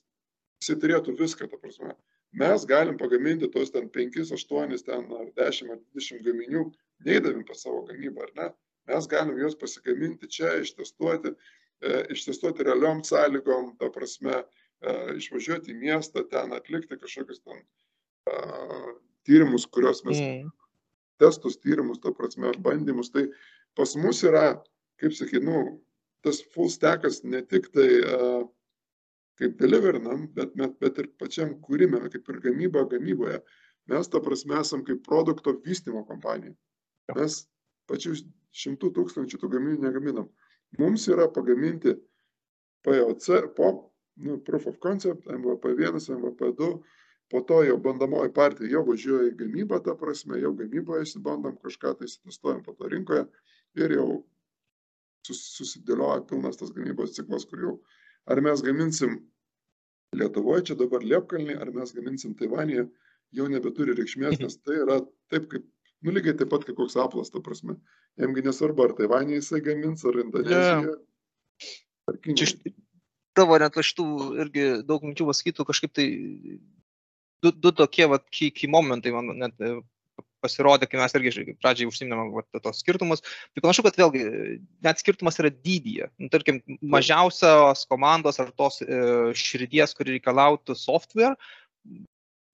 jisai 0.61 0.77
turėtų 0.83 1.15
viską, 1.19 1.49
ta 1.51 1.59
prasme. 1.59 1.95
Mes 2.39 2.65
galim 2.69 2.97
pagaminti 2.97 3.49
tos 3.49 3.71
ten 3.73 3.87
5, 3.89 4.19
8, 4.37 4.75
ten 4.85 5.07
ar 5.17 5.29
10 5.39 5.71
ar 5.73 5.79
20 5.97 6.25
gaminių, 6.25 6.67
neįdavim 7.07 7.45
pas 7.47 7.63
savo 7.65 7.85
gamybą, 7.87 8.27
ar 8.27 8.35
ne? 8.37 8.49
Mes 8.89 9.07
galim 9.09 9.37
juos 9.37 9.57
pasigaminti 9.57 10.29
čia, 10.29 10.55
ištestuoti, 10.61 11.33
E, 11.79 11.99
ištestuoti 12.11 12.63
realiom 12.67 13.03
sąlygom, 13.07 13.75
ta 13.79 13.87
prasme, 13.95 14.41
e, 14.83 14.95
išvažiuoti 15.21 15.71
į 15.71 15.77
miestą, 15.79 16.25
ten 16.27 16.51
atlikti 16.55 16.97
kažkokius 16.99 17.39
ten 17.45 17.61
uh, 18.31 18.89
tyrimus, 19.27 19.65
kuriuos 19.67 20.03
mes, 20.07 20.19
mm. 20.19 20.49
testus, 21.23 21.55
tyrimus, 21.63 22.01
ta 22.03 22.11
prasme, 22.15 22.51
bandymus. 22.65 23.13
Tai 23.15 23.25
pas 23.79 23.95
mus 23.99 24.19
yra, 24.27 24.43
kaip 24.99 25.15
sakyti, 25.15 25.43
nu, 25.47 25.79
tas 26.25 26.41
full 26.51 26.71
stackas 26.71 27.21
ne 27.23 27.39
tik 27.47 27.71
tai 27.75 27.87
uh, 28.01 28.43
kaip 29.39 29.55
deliverinam, 29.59 30.27
bet, 30.35 30.51
bet, 30.59 30.75
bet 30.83 30.99
ir 31.01 31.09
pačiam 31.21 31.55
kūrime, 31.63 32.01
kaip 32.11 32.27
ir 32.29 32.41
gamyba 32.43 32.83
gamyboje. 32.91 33.39
Mes, 33.89 34.09
ta 34.11 34.21
prasme, 34.21 34.59
esam 34.59 34.83
kaip 34.85 35.01
produkto 35.07 35.55
vystimo 35.65 36.03
kompanija. 36.05 36.53
Mes 37.15 37.41
pačių 37.89 38.17
šimtų 38.61 38.91
tūkstančių 38.97 39.39
tų 39.41 39.49
gaminių 39.55 39.87
negaminam. 39.87 40.29
Mums 40.77 41.07
yra 41.09 41.25
pagaminti 41.33 41.95
POC, 42.85 43.29
po, 43.57 43.69
nu, 44.21 44.37
Proof 44.45 44.67
of 44.69 44.79
Concept, 44.83 45.25
MVP1, 45.27 45.97
MVP2, 46.17 46.69
po 47.29 47.41
to 47.45 47.61
jau 47.65 47.77
bandomoji 47.81 48.33
partija 48.33 48.69
jau 48.71 48.83
važiuoja 48.87 49.31
į 49.31 49.37
gamybą, 49.39 49.79
ta 49.85 49.95
prasme, 49.97 50.39
jau 50.41 50.51
gamyboje 50.57 51.07
įsibandom 51.07 51.57
kažką, 51.63 51.95
tai 51.99 52.09
testuojam 52.09 52.61
po 52.65 52.75
to 52.77 52.89
rinkoje 52.89 53.25
ir 53.77 53.95
jau 53.97 54.07
susidėlioja 55.29 56.23
pilnas 56.29 56.57
tas 56.57 56.71
gamybos 56.73 57.13
ciklas, 57.17 57.45
kur 57.49 57.65
jau 57.65 57.73
ar 58.29 58.41
mes 58.45 58.63
gaminsim 58.65 59.19
Lietuvoje, 60.17 60.69
čia 60.69 60.75
dabar 60.77 61.03
Liepkalnį, 61.05 61.57
ar 61.61 61.69
mes 61.73 61.91
gaminsim 61.93 62.33
Taivanėje, 62.37 62.87
jau 63.37 63.45
nebeturi 63.51 63.93
reikšmės, 63.97 64.39
nes 64.41 64.55
tai 64.63 64.79
yra 64.81 65.03
taip, 65.29 65.45
kaip 65.51 65.67
Nu, 65.99 66.13
lygiai 66.15 66.37
taip 66.39 66.47
pat 66.51 66.63
kaip 66.63 66.77
koks 66.79 66.95
aplas, 66.95 67.27
ta 67.31 67.41
prasme. 67.43 67.75
Jamgi 68.19 68.43
nesvarbu, 68.45 68.85
ar 68.85 68.93
Taivanė 68.95 69.35
jisai 69.35 69.59
gamins, 69.65 70.05
ar 70.07 70.15
Kinija. 72.23 72.39
Čia 72.39 72.73
tavo 73.37 73.57
net 73.61 73.75
iš 73.79 73.91
tų 73.97 74.05
irgi 74.43 74.65
daug 74.87 75.03
minčių 75.05 75.27
pasakytų, 75.27 75.65
kažkaip 75.67 75.91
tai 75.95 76.07
du, 77.43 77.51
du 77.51 77.71
tokie, 77.75 78.07
va, 78.11 78.19
key, 78.31 78.49
key 78.55 78.71
momentai 78.71 79.13
man 79.15 79.29
net 79.39 79.59
pasirodė, 80.43 80.87
kai 80.89 80.99
mes 81.01 81.15
irgi 81.17 81.55
pradžiai 81.59 81.89
užsiminėme 81.89 82.43
tos 82.63 82.81
skirtumus. 82.83 83.23
Tai 83.53 83.63
panašu, 83.65 83.85
kad 83.85 83.99
vėlgi 83.99 84.23
net 84.85 85.01
skirtumas 85.01 85.39
yra 85.41 85.51
dydyje. 85.53 86.09
Nu, 86.21 86.29
tarkim, 86.33 86.61
mažiausios 86.81 87.85
komandos 87.89 88.41
ar 88.41 88.53
tos 88.57 88.81
e, 88.83 88.99
širdies, 89.37 89.95
kuri 89.97 90.17
reikalautų 90.17 90.77
software, 90.79 91.35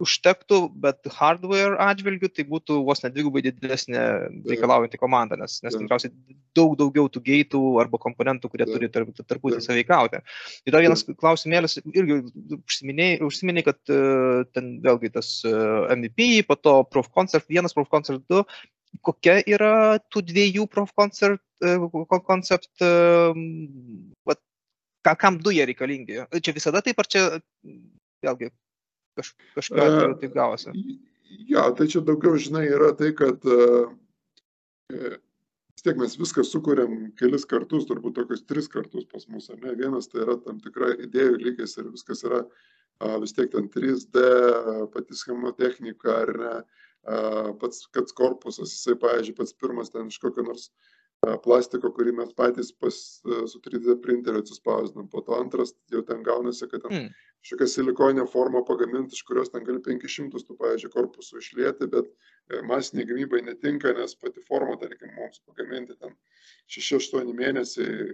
užtektų, 0.01 0.57
bet 0.83 1.07
hardware 1.15 1.77
atžvilgiu 1.79 2.27
tai 2.33 2.43
būtų 2.49 2.81
vos 2.87 3.01
net 3.03 3.13
dvigubai 3.15 3.43
didesnė 3.45 4.01
reikalaujanti 4.49 4.99
komanda, 4.99 5.37
nes, 5.39 5.61
nes 5.63 5.77
tikriausiai 5.77 6.11
daug 6.57 6.75
daugiau 6.79 7.07
tų 7.11 7.21
geitų 7.23 7.61
arba 7.79 7.99
komponentų, 8.03 8.51
kurie 8.51 8.67
turi 8.67 8.89
tarp, 8.91 9.13
tarpusį 9.23 9.61
sąveikauti. 9.63 10.19
Ir 10.67 10.75
dar 10.75 10.83
vienas 10.83 11.05
klausimėlis, 11.07 11.77
irgi 11.95 12.19
užsiminiai, 12.57 13.65
kad 13.67 13.79
uh, 13.93 14.43
ten 14.55 14.75
vėlgi 14.83 15.13
tas 15.15 15.37
uh, 15.47 15.87
MVP, 15.95 16.43
po 16.49 16.59
to 16.59 16.81
Proof 16.91 17.11
Concept 17.15 17.47
1, 17.51 17.71
Proof 17.75 17.91
Concept 17.93 18.27
2, 18.31 18.43
kokia 19.05 19.39
yra 19.47 20.01
tų 20.11 20.25
dviejų 20.27 20.67
Proof 20.75 20.91
Concept, 20.99 21.43
uh, 21.63 22.19
concept 22.27 22.83
uh, 22.83 23.31
vat, 24.27 24.43
kam 25.07 25.39
du 25.39 25.55
jie 25.55 25.71
reikalingi? 25.71 26.25
Čia 26.43 26.55
visada 26.55 26.83
taip, 26.83 26.99
ar 26.99 27.07
čia 27.07 27.27
vėlgi 28.25 28.51
Kaž, 29.15 29.33
kažką 29.55 29.85
uh, 29.85 30.15
taip 30.21 30.33
gavosi. 30.35 30.73
Ja, 31.49 31.69
tai 31.75 31.87
čia 31.91 32.01
daugiau, 32.05 32.37
žinai, 32.41 32.65
yra 32.67 32.91
tai, 32.97 33.11
kad 33.17 33.43
uh, 33.47 33.91
vis 34.91 35.85
tiek 35.85 35.99
mes 35.99 36.15
viską 36.19 36.45
sukūrėm 36.47 36.95
kelis 37.19 37.47
kartus, 37.49 37.87
turbūt 37.89 38.17
tokius 38.19 38.45
tris 38.49 38.69
kartus 38.71 39.07
pas 39.11 39.27
mus, 39.31 39.49
ne? 39.53 39.75
Vienas 39.79 40.11
tai 40.11 40.23
yra 40.25 40.37
tam 40.43 40.59
tikra 40.63 40.93
idėjų 41.07 41.39
lygis 41.43 41.77
ir 41.79 41.91
viskas 41.93 42.25
yra 42.27 42.43
uh, 42.45 43.15
vis 43.23 43.35
tiek 43.37 43.51
ten 43.53 43.69
3D, 43.71 44.25
pati 44.93 45.17
schema 45.17 45.53
technika, 45.57 46.21
ar 46.25 46.33
ne, 46.41 46.55
uh, 47.07 47.53
pats, 47.61 47.85
kad 47.95 48.11
korpusas, 48.17 48.75
jisai, 48.75 48.99
pavyzdžiui, 49.01 49.39
pats 49.39 49.55
pirmas 49.55 49.93
ten 49.93 50.11
iš 50.11 50.19
kokio 50.23 50.45
nors 50.47 50.69
plastiko, 51.43 51.91
kurį 51.95 52.13
mes 52.19 52.33
patys 52.37 52.71
pas, 52.81 52.97
su 53.51 53.61
3D 53.63 53.97
printeriu 54.03 54.43
atsispausdinam. 54.43 55.07
Po 55.11 55.23
to 55.25 55.37
antras 55.37 55.73
jau 55.93 56.03
ten 56.07 56.23
gaunasi, 56.25 56.67
kad 56.71 56.83
ten 56.83 56.93
mm. 56.93 57.09
kažkokia 57.43 57.67
silikonė 57.71 58.27
forma 58.31 58.63
pagaminta, 58.67 59.15
iš 59.15 59.25
kurios 59.27 59.51
ten 59.53 59.65
gali 59.67 59.81
500 59.85 60.45
tų, 60.47 60.57
pavyzdžiui, 60.61 60.93
korpusų 60.93 61.41
išlėti, 61.41 61.89
bet 61.93 62.11
e, 62.11 62.61
masiniai 62.69 63.07
gamybai 63.09 63.43
netinka, 63.47 63.93
nes 63.97 64.17
pati 64.21 64.43
forma, 64.49 64.77
tarkim, 64.81 65.13
mums 65.17 65.41
pagaminti 65.49 65.97
ten 65.99 66.15
6-8 66.77 67.33
mėnesiai 67.41 68.09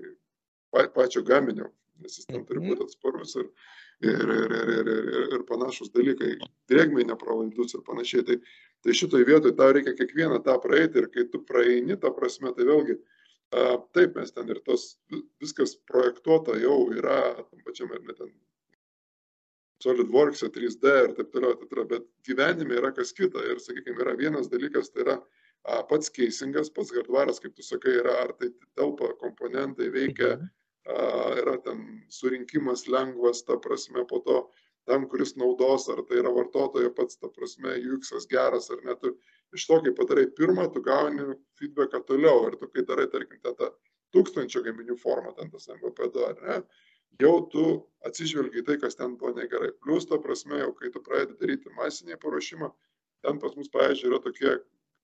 pačio 0.96 1.24
gaminio, 1.28 1.72
nes 2.02 2.18
jis 2.20 2.28
ten 2.28 2.44
turi 2.46 2.62
mhm. 2.62 2.74
būti 2.74 2.88
atsparus 2.90 3.38
ir, 3.40 3.48
ir, 4.02 4.36
ir, 4.40 4.58
ir, 4.58 4.74
ir, 4.76 4.92
ir, 4.98 5.30
ir 5.38 5.48
panašus 5.50 5.94
dalykai, 5.96 6.36
drėgmai 6.72 7.08
nepralaidus 7.10 7.78
ir 7.78 7.86
panašiai. 7.88 8.28
Tai 8.28 8.42
Tai 8.82 8.94
šitoj 8.98 9.26
vietoj 9.30 9.54
tau 9.58 9.74
reikia 9.76 9.94
kiekvieną 9.94 10.40
tą 10.46 10.56
praeiti 10.62 11.02
ir 11.04 11.08
kai 11.14 11.28
tu 11.30 11.42
praeini, 11.46 11.98
ta 12.02 12.10
prasme, 12.14 12.50
tai 12.58 12.66
vėlgi, 12.66 12.96
a, 13.54 13.76
taip 13.94 14.16
mes 14.18 14.34
ten 14.34 14.50
ir 14.50 14.62
tos 14.66 14.96
viskas 15.42 15.76
projektuota 15.90 16.56
jau 16.58 16.88
yra 16.96 17.20
tam 17.44 17.62
pačiam 17.68 17.94
ir 17.94 18.02
net 18.08 18.18
ten 18.18 18.32
SolidWorks, 19.86 20.42
3D 20.56 20.96
ir 21.04 21.14
taip 21.20 21.30
toliau, 21.34 21.54
taip 21.60 21.70
toliau, 21.70 21.90
bet 21.94 22.10
gyvenime 22.26 22.78
yra 22.82 22.92
kas 22.94 23.14
kita 23.18 23.46
ir, 23.52 23.62
sakykime, 23.62 24.02
yra 24.02 24.18
vienas 24.18 24.50
dalykas, 24.50 24.90
tai 24.94 25.06
yra 25.06 25.20
a, 25.22 25.84
pats 25.86 26.10
keisingas, 26.18 26.74
pats 26.74 26.94
hardvaras, 26.98 27.42
kaip 27.42 27.54
tu 27.58 27.66
sakai, 27.66 28.00
yra, 28.02 28.18
ar 28.26 28.34
tai 28.40 28.50
telpa 28.78 29.14
komponentai, 29.22 29.92
veikia, 29.94 30.40
mhm. 30.40 30.50
Yra 30.86 31.58
ten 31.62 32.02
surinkimas 32.10 32.88
lengvas, 32.88 33.44
ta 33.46 33.58
prasme, 33.62 34.06
po 34.10 34.20
to 34.26 34.38
tam, 34.90 35.08
kuris 35.10 35.36
naudos, 35.38 35.88
ar 35.94 36.02
tai 36.08 36.22
yra 36.22 36.32
vartotojo 36.34 36.90
pats, 36.98 37.20
ta 37.22 37.30
prasme, 37.30 37.76
UX 37.94 38.26
geras 38.30 38.72
ar 38.74 38.82
ne. 38.86 38.96
Tu 38.96 39.14
iš 39.54 39.68
to, 39.68 39.82
kai 39.86 39.94
padarai 39.94 40.26
pirmą, 40.38 40.72
tu 40.74 40.82
gauni 40.82 41.36
feedbacką 41.60 42.02
toliau. 42.08 42.48
Ir 42.50 42.58
tu, 42.58 42.68
kai 42.68 42.86
darai, 42.88 43.08
tarkim, 43.12 43.40
tą, 43.44 43.54
tą 43.60 43.70
tūkstančio 44.16 44.64
gaminių 44.66 44.98
formą, 45.00 45.36
ten 45.38 45.52
tas 45.52 45.70
MVP2 45.70 46.26
ar 46.28 46.42
ne, 46.42 46.58
jau 47.22 47.36
tu 47.52 47.66
atsižvelgi 48.08 48.66
tai, 48.68 48.78
kas 48.82 48.98
ten 48.98 49.16
buvo 49.18 49.36
negerai. 49.38 49.72
Plus, 49.86 50.08
ta 50.10 50.20
prasme, 50.20 50.58
jau 50.64 50.74
kai 50.78 50.92
tu 50.92 51.04
pradedi 51.06 51.38
daryti 51.40 51.74
masinį 51.78 52.18
paruošimą, 52.22 52.72
ten 53.26 53.40
pas 53.40 53.56
mus, 53.56 53.70
pavyzdžiui, 53.72 54.10
yra 54.12 54.22
tokie 54.24 54.58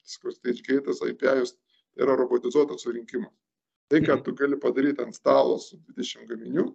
stage 0.07 0.63
gate'as, 0.65 1.03
IPI'us, 1.03 1.53
tai 1.93 2.07
yra 2.07 2.15
robotizuotas 2.17 2.83
surinkimas. 2.87 3.33
Tai, 3.87 4.01
ką 4.03 4.17
mhm. 4.17 4.23
tu 4.25 4.35
gali 4.35 4.59
padaryti 4.59 5.03
ant 5.03 5.15
stalo 5.15 5.55
su 5.63 5.79
20 5.95 6.27
gaminių, 6.27 6.65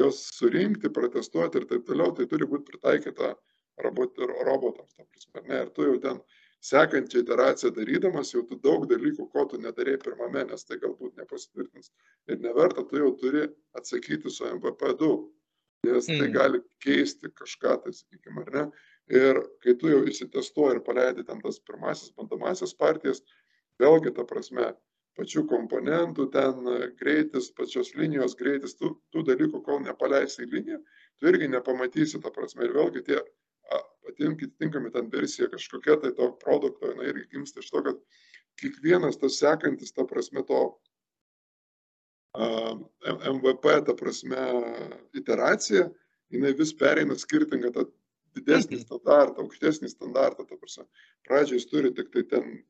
juos 0.00 0.20
surinkti, 0.36 0.90
protestuoti 0.94 1.60
ir 1.60 1.66
taip 1.70 1.88
toliau, 1.88 2.14
tai 2.16 2.28
turi 2.30 2.46
būti 2.48 2.70
pritaikyta 2.70 3.34
robot, 3.82 4.22
robotams. 4.46 4.94
Prasme, 5.02 5.42
ne, 5.48 5.64
ir 5.64 5.72
tu 5.74 5.88
jau 5.88 5.98
ten 6.02 6.22
sekančią 6.62 7.24
iteraciją 7.24 7.72
darydamas, 7.74 8.30
jau 8.34 8.44
tu 8.46 8.58
daug 8.62 8.86
dalykų, 8.90 9.26
ko 9.32 9.44
tu 9.50 9.58
nedarėjai 9.58 10.02
pirmame, 10.04 10.44
nes 10.52 10.64
tai 10.68 10.78
galbūt 10.82 11.18
nepasitvirtins 11.18 11.90
ir 12.30 12.38
neverta, 12.44 12.86
tu 12.86 13.00
jau 13.02 13.10
turi 13.18 13.48
atsakyti 13.78 14.30
su 14.30 14.46
MVP2. 14.46 15.12
nes 15.82 16.06
tai 16.06 16.28
Mm. 16.28 16.32
gali 16.32 16.58
keisti 16.78 17.26
kažką, 17.26 17.82
tai 17.82 17.90
sakykime, 17.90 18.42
ar 18.46 18.50
ne. 18.54 18.70
Ir 19.10 19.34
kai 19.58 19.74
tu 19.74 19.88
jau 19.90 20.04
įsitestuoji 20.06 20.76
ir 20.76 20.80
paleidi 20.86 21.26
ten 21.26 21.40
tas 21.42 21.58
pirmasis 21.58 22.12
bandomasias 22.14 22.72
partijas, 22.72 23.18
vėlgi 23.80 24.14
ta 24.14 24.22
prasme, 24.22 24.76
pačių 25.18 25.42
komponentų, 25.50 26.26
ten 26.32 26.66
e, 26.72 26.76
greitis, 27.00 27.50
pačios 27.56 27.92
linijos 27.98 28.34
greitis, 28.38 28.74
tų, 28.78 28.94
tų 29.12 29.24
dalykų, 29.28 29.60
kol 29.66 29.80
nepaleisi 29.84 30.44
į 30.46 30.50
liniją, 30.54 30.78
tu 31.20 31.28
irgi 31.28 31.48
nepamatysi, 31.52 32.20
ta 32.24 32.30
prasme, 32.34 32.64
ir 32.68 32.72
vėlgi 32.76 33.04
tie 33.10 33.20
atinkami 34.12 34.90
ten 34.92 35.10
versija 35.12 35.48
kažkokia, 35.52 35.98
tai 36.02 36.12
to 36.16 36.30
produkto, 36.42 36.90
jinai 36.92 37.10
irgi 37.12 37.28
gimsta 37.36 37.60
iš 37.62 37.70
to, 37.72 37.82
kad 37.86 38.00
kiekvienas 38.60 39.16
tas 39.20 39.36
sekantis, 39.40 39.92
ta 39.96 40.04
prasme, 40.08 40.42
to 40.48 40.62
M- 42.32 42.88
MVP, 43.36 43.66
ta 43.84 43.92
prasme, 43.92 44.40
iteracija, 45.18 45.82
jinai 46.32 46.54
vis 46.56 46.70
pereina 46.72 47.12
skirtingą 47.20 47.68
tą 47.74 47.82
didesnį 48.38 48.78
Mhm. 48.78 48.84
standartą, 48.86 49.42
aukštesnį 49.44 49.90
standartą, 49.92 50.46
ta 50.48 50.56
prasme. 50.56 50.86
Pradžiai 51.28 51.58
jis 51.60 51.66
turi 51.68 51.90
tik 51.92 52.08
tai 52.14 52.22
ten 52.22 52.62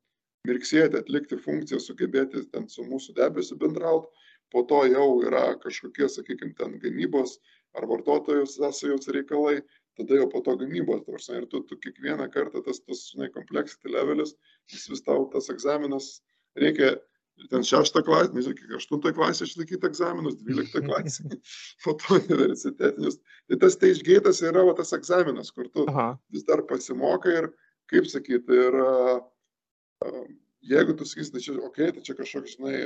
mirksėti, 0.48 0.98
atlikti 0.98 1.38
funkciją, 1.38 1.80
sugebėti 1.82 2.42
ten 2.54 2.68
su 2.70 2.84
mūsų 2.86 3.14
debesiu 3.18 3.58
bendrauti, 3.60 4.10
po 4.52 4.64
to 4.68 4.82
jau 4.90 5.06
yra 5.24 5.52
kažkokie, 5.62 6.08
sakykime, 6.12 6.56
ten 6.58 6.76
gamybos 6.82 7.38
ar 7.78 7.86
vartotojų 7.88 8.44
sąsajos 8.50 9.08
reikalai, 9.16 9.60
tada 9.96 10.18
jau 10.18 10.26
po 10.32 10.42
to 10.44 10.56
gamybos, 10.60 11.06
ta 11.06 11.14
prasme, 11.14 11.38
ir 11.40 11.46
tu, 11.52 11.62
tu 11.68 11.78
kiekvieną 11.80 12.28
kartą 12.34 12.64
tas, 12.66 12.82
tas, 12.82 13.06
žinai, 13.14 13.30
complexity 13.32 13.92
levelis, 13.92 14.34
jis 14.72 14.90
vis 14.92 15.06
tau 15.06 15.24
tas 15.32 15.48
egzaminas 15.52 16.18
reikia 16.58 16.96
ten 17.48 17.64
šeštą 17.64 18.02
klasę, 18.04 18.34
nežinau, 18.36 18.58
kiek 18.58 18.76
aštuntą 18.76 19.14
klasę 19.16 19.46
išlaikyti 19.46 19.88
egzaminus, 19.88 20.36
dvyliktą 20.42 20.82
klasę, 20.88 21.24
po 21.84 21.94
to 22.00 22.18
universitetinius. 22.18 23.22
Tai 23.48 23.58
tas 23.62 23.78
gate'as 23.80 24.42
yra 24.44 24.66
va, 24.68 24.74
tas 24.76 24.92
egzaminas, 24.92 25.54
kur 25.54 25.70
tu 25.72 25.86
Aha. 25.88 26.12
vis 26.34 26.44
dar 26.48 26.66
pasimokai 26.68 27.38
ir, 27.40 27.48
kaip 27.88 28.10
sakyti, 28.10 28.58
ir 28.66 28.76
jeigu 30.72 30.96
tu 30.98 31.04
sakysi, 31.08 31.32
tai 31.32 31.40
čia, 31.44 31.54
okei, 31.58 31.88
okay, 31.88 31.92
tai 31.96 32.02
čia 32.06 32.14
kažkoks, 32.18 32.56
žinai, 32.56 32.76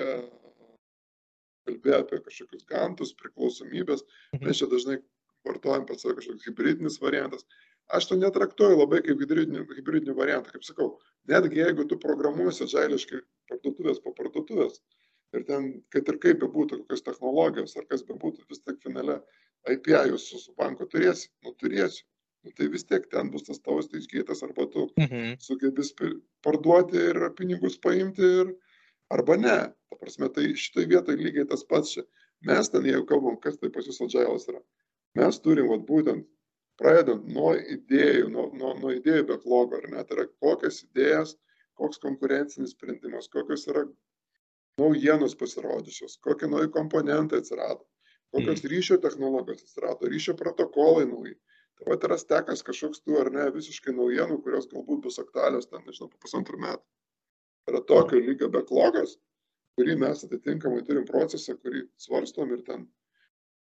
kalbėjo 1.67 2.01
apie 2.03 2.19
kažkokius 2.25 2.67
gantus, 2.71 3.15
priklausomybės, 3.21 4.05
Mhm. 4.35 4.45
mes 4.47 4.59
čia 4.59 4.67
dažnai 4.71 4.99
vartojam 5.47 5.87
pats 5.87 6.03
savo 6.03 6.15
kažkoks 6.19 6.47
hybridinis 6.47 7.01
variantas. 7.03 7.45
Aš 7.89 8.09
to 8.09 8.17
netraktuoju 8.19 8.79
labai 8.81 8.99
kaip 9.03 9.19
hybridinį, 9.23 9.67
hybridinį 9.79 10.15
variantą, 10.17 10.51
kaip 10.51 10.65
sakau, 10.67 10.99
netgi 11.29 11.61
jeigu 11.63 11.87
tu 11.89 11.99
programuosi 12.03 12.67
žailiškai 12.67 13.21
parduotuvės 13.51 14.01
po 14.03 14.13
parduotuvės 14.13 14.81
ir 15.35 15.45
ten, 15.47 15.83
kad 15.91 16.09
ir 16.09 16.19
kaip 16.19 16.41
bebūtų, 16.43 16.81
kokios 16.83 17.03
technologijos 17.07 17.77
ar 17.77 17.87
kas 17.87 18.03
bebūtų, 18.03 18.43
vis 18.51 18.63
tiek 18.65 18.81
finale 18.83 19.21
IPA 19.71 20.07
jūs 20.11 20.27
su, 20.31 20.39
su 20.39 20.55
banko 20.59 20.87
turėsi, 20.87 21.29
nu 21.45 21.55
turėsiu. 21.63 22.05
Nu, 22.47 22.53
tai 22.55 22.69
vis 22.71 22.87
tiek 22.87 23.09
ten 23.11 23.31
bus 23.35 23.43
tas 23.43 23.59
tavo 23.59 23.83
staičgėtas 23.83 24.45
arba 24.47 24.69
tu 24.71 24.87
Mhm. 25.03 25.37
sugebės 25.43 25.91
parduoti 26.47 27.01
ir 27.11 27.19
pinigus 27.39 27.79
paimti 27.87 28.23
ir 28.43 28.53
arba 29.11 29.37
ne. 29.37 29.59
Ta 29.91 29.99
prasme, 29.99 30.29
tai 30.33 30.53
šitoje 30.55 30.87
vietoje 30.93 31.19
lygiai 31.19 31.49
tas 31.51 31.65
pats 31.65 31.91
čia. 31.97 32.05
Mes 32.47 32.69
ten, 32.71 32.85
jeigu 32.87 33.07
kalbam, 33.09 33.41
kas 33.41 33.59
tai 33.59 33.71
pas 33.75 33.87
jūs 33.87 33.99
agailas 34.07 34.47
yra, 34.53 34.61
mes 35.19 35.39
turim 35.41 35.69
vat, 35.73 35.83
būtent 35.89 36.27
pradedant 36.79 37.27
nuo 37.27 37.55
idėjų, 37.57 38.29
nuo, 38.31 38.47
nuo, 38.61 38.75
nuo 38.79 38.93
idėjų 38.95 39.27
backlogo, 39.33 39.81
ar 39.81 39.91
ne, 39.91 40.05
tai 40.05 40.19
yra 40.19 40.27
kokias 40.45 40.83
idėjas, 40.85 41.35
koks 41.81 41.99
konkurencinis 41.99 42.77
sprendimas, 42.77 43.29
kokios 43.33 43.67
yra 43.73 43.87
naujienos 44.79 45.35
pasirodžiusios, 45.41 46.19
kokie 46.23 46.47
nauji 46.53 46.71
komponentai 46.79 47.41
atsirado, 47.43 47.83
kokios 48.31 48.63
mm. 48.63 48.71
ryšio 48.75 49.01
technologijos 49.03 49.65
atsirado, 49.65 50.13
ryšio 50.13 50.37
protokolai 50.39 51.07
nauji. 51.09 51.35
Tai 51.77 51.89
va 51.93 51.97
yra 52.09 52.17
stekas 52.21 52.65
kažkoks 52.67 53.03
tų 53.05 53.17
ar 53.21 53.33
ne 53.33 53.47
visiškai 53.55 53.95
naujienų, 53.97 54.39
kurios 54.45 54.69
galbūt 54.73 55.03
bus 55.07 55.19
aktualios 55.23 55.69
ten, 55.71 55.83
nežinau, 55.89 56.09
po 56.13 56.21
pusantrų 56.25 56.61
metų. 56.63 56.85
Yra 57.71 57.83
tokio 57.91 58.21
lygio 58.23 58.49
backlogas, 58.55 59.17
kurį 59.77 59.99
mes 60.01 60.25
atitinkamai 60.25 60.85
turim 60.87 61.05
procesą, 61.09 61.57
kurį 61.61 61.85
svarstom 62.07 62.55
ir 62.57 62.63
ten 62.69 62.87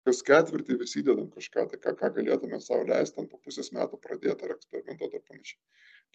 kas 0.08 0.22
ketvirtį 0.26 0.78
vis 0.80 0.96
įdedam 0.98 1.28
kažką, 1.34 1.66
tai 1.70 1.78
ką, 1.84 1.92
ką 2.00 2.10
galėtume 2.16 2.58
savo 2.64 2.86
leisti, 2.88 3.16
ten 3.18 3.28
po 3.30 3.38
pusės 3.44 3.68
metų 3.76 3.98
pradėti 4.06 4.46
ar 4.46 4.54
eksperimentuoti 4.56 5.18
ar 5.18 5.24
panašiai. 5.28 5.60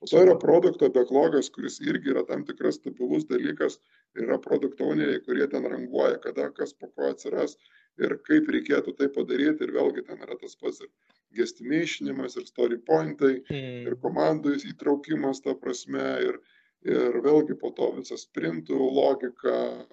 Po 0.01 0.09
to 0.11 0.23
yra 0.25 0.33
produkto 0.41 0.89
backlogas, 0.95 1.51
kuris 1.57 1.77
irgi 1.85 2.11
yra 2.15 2.25
tam 2.27 2.43
tikras 2.49 2.79
stabilus 2.81 3.27
dalykas, 3.29 3.77
yra 4.19 4.39
produkto 4.47 4.89
owneriai, 4.89 5.21
kurie 5.27 5.47
ten 5.53 5.69
ranguoja, 5.71 6.17
kada 6.25 6.49
kas 6.57 6.73
po 6.73 6.89
ko 6.91 7.11
atsiras 7.13 7.55
ir 8.01 8.17
kaip 8.27 8.49
reikėtų 8.57 8.95
tai 8.99 9.11
padaryti 9.19 9.67
ir 9.67 9.75
vėlgi 9.77 10.03
ten 10.09 10.25
yra 10.27 10.35
tas 10.41 10.57
pats 10.59 10.81
ir 10.83 10.91
gestimationimas, 11.35 12.37
ir 12.39 12.45
story 12.49 12.77
pointai, 12.77 13.33
ir 13.49 13.93
Mm. 13.95 14.01
komandų 14.03 14.55
įtraukimas, 14.71 15.41
ta 15.43 15.55
prasme, 15.55 16.05
ir, 16.29 16.39
ir 16.85 17.19
vėlgi 17.25 17.57
po 17.59 17.71
to 17.77 17.91
visas 17.97 18.25
sprintų 18.27 18.77
logika, 18.99 19.85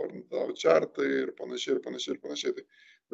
varnatavo 0.00 0.54
čartai 0.56 1.06
ir 1.22 1.32
panašiai, 1.36 1.76
ir 1.76 1.80
panašiai, 1.84 2.14
ir 2.16 2.20
panašiai. 2.24 2.54
Tai 2.56 2.64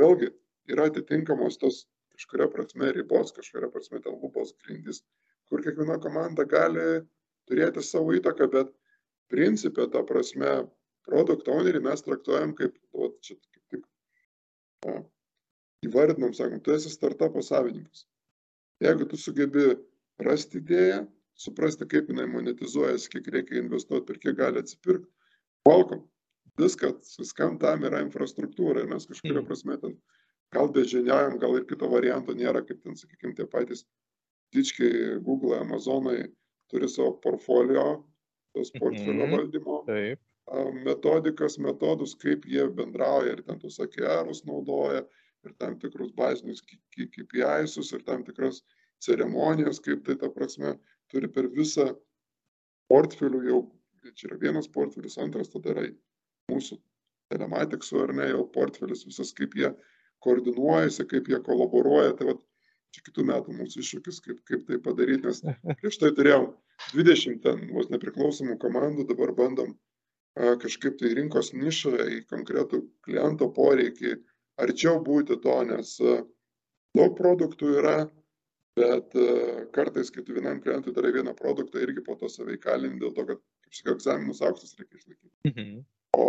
vėlgi 0.03 0.31
yra 0.71 0.87
atitinkamos 0.91 1.59
tos 1.59 1.87
kažkuria 2.17 2.47
prasme 2.53 2.93
ribos, 2.97 3.33
kažkuria 3.37 3.69
prasme 3.73 4.01
ten 4.05 4.17
lubos 4.23 4.55
grindys, 4.65 5.03
kur 5.51 5.63
kiekviena 5.63 5.99
komanda 6.03 6.47
gali 6.49 7.03
turėti 7.51 7.83
savo 7.85 8.15
įtaką, 8.17 8.49
bet 8.53 8.73
principė, 9.31 9.91
ta 9.93 10.03
prasme, 10.07 10.67
produkt 11.07 11.49
ownerį 11.49 11.83
mes 11.85 12.03
traktuojam 12.03 12.55
kaip, 12.59 12.79
o, 12.95 13.11
čia 13.23 13.37
kaip 13.53 13.65
tik 13.75 13.85
a, 15.87 15.91
įvardinam, 15.91 16.35
sakom, 16.35 16.61
tu 16.61 16.73
esi 16.75 16.91
startupo 16.91 17.43
savininkas. 17.43 18.07
Jeigu 18.83 19.07
tu 19.09 19.17
sugebi 19.17 19.77
rasti 20.21 20.61
idėją, 20.61 21.07
suprasti, 21.37 21.87
kaip 21.89 22.09
jinai 22.13 22.27
monetizuojasi, 22.33 23.11
kiek 23.13 23.27
reikia 23.33 23.61
investuoti, 23.63 24.07
per 24.09 24.19
kiek 24.19 24.37
gali 24.39 24.61
atsipirkti, 24.63 25.09
welcome. 25.69 26.03
Viskas, 26.57 27.17
viskam 27.21 27.59
tam 27.61 27.83
yra 27.85 28.01
infrastruktūra 28.05 28.81
ir 28.85 28.87
mes 28.89 29.05
kažkuria 29.07 29.43
Mm. 29.43 29.47
prasme 29.47 29.77
ten 29.81 29.97
gal 30.53 30.69
bežiniaujam, 30.73 31.39
gal 31.41 31.57
ir 31.59 31.67
kito 31.69 31.89
varianto 31.91 32.33
nėra, 32.33 32.63
kaip 32.67 32.83
ten, 32.83 32.95
sakykime, 32.97 33.35
tie 33.37 33.45
patys 33.45 33.85
dičkiai, 34.55 35.21
Google, 35.23 35.59
Amazonai 35.61 36.33
turi 36.71 36.89
savo 36.89 37.13
portfolio, 37.21 38.05
tos 38.55 38.71
portfelio 38.71 39.27
Mhm. 39.27 39.33
valdymo 39.35 39.85
Taip. 39.87 40.19
metodikas, 40.85 41.59
metodus, 41.59 42.15
kaip 42.15 42.45
jie 42.47 42.69
bendrauja 42.69 43.33
ir 43.37 43.43
ten 43.43 43.59
tus 43.59 43.79
AKRus 43.81 44.45
naudoja 44.47 45.05
ir 45.47 45.55
tam 45.63 45.79
tikrus 45.83 46.13
bazinius 46.17 46.63
KPI'sus 46.97 47.93
ir 47.97 48.05
tam 48.09 48.25
tikras 48.27 48.63
ceremonijas, 49.05 49.81
kaip 49.85 50.05
tai 50.07 50.17
ta 50.21 50.31
prasme 50.33 50.77
turi 51.13 51.31
per 51.33 51.49
visą 51.55 51.93
portfelių 52.91 53.43
jau, 53.51 53.63
čia 54.15 54.31
yra 54.31 54.41
vienas 54.43 54.69
portfelis, 54.73 55.19
antras 55.23 55.51
tada 55.53 55.75
yra 55.75 55.87
mūsų 56.53 56.79
telematiksų 57.33 58.03
ar 58.05 58.13
ne, 58.17 58.29
jau 58.33 58.45
portfelis 58.55 59.05
visas, 59.07 59.33
kaip 59.37 59.57
jie 59.59 59.73
koordinuojasi, 60.25 61.07
kaip 61.11 61.31
jie 61.31 61.41
kolaboruoja, 61.49 62.15
tai 62.19 62.31
vat, 62.31 62.45
čia 62.95 63.03
kitų 63.09 63.27
metų 63.31 63.57
mūsų 63.59 63.83
iššūkis, 63.83 64.21
kaip, 64.25 64.39
kaip 64.49 64.63
tai 64.69 64.79
padaryti, 64.83 65.27
nes 65.27 65.43
prieš 65.83 65.99
tai 66.03 66.13
turėjom 66.17 66.49
20 66.95 67.43
ten 67.45 67.67
vos 67.75 67.91
nepriklausomų 67.93 68.57
komandų, 68.63 69.09
dabar 69.11 69.35
bandom 69.37 69.75
a, 69.75 70.55
kažkaip 70.63 70.99
tai 71.01 71.13
rinkos 71.19 71.53
nišą 71.57 71.97
į 72.15 72.23
konkretų 72.31 72.85
kliento 73.07 73.51
poreikį, 73.59 74.17
arčiau 74.63 75.01
būti 75.05 75.39
to, 75.43 75.57
nes 75.71 75.97
a, 76.01 76.21
daug 76.97 77.17
produktų 77.19 77.73
yra, 77.81 77.97
bet 78.79 79.17
a, 79.21 79.29
kartais, 79.77 80.13
kai 80.15 80.25
tu 80.27 80.37
vienam 80.37 80.63
klientui 80.65 80.95
darai 80.97 81.13
vieną 81.17 81.37
produktą, 81.39 81.83
irgi 81.85 82.05
po 82.07 82.17
to 82.21 82.31
save 82.33 82.57
įkalini 82.57 83.01
dėl 83.03 83.15
to, 83.17 83.27
kad, 83.33 83.43
kaip 83.67 83.79
sakiau, 83.79 83.99
egzaminus 83.99 84.43
aukštus 84.47 84.77
reikia 84.81 85.03
išlaikyti. 85.03 85.35
Mhm. 85.53 85.85
O, 86.17 86.27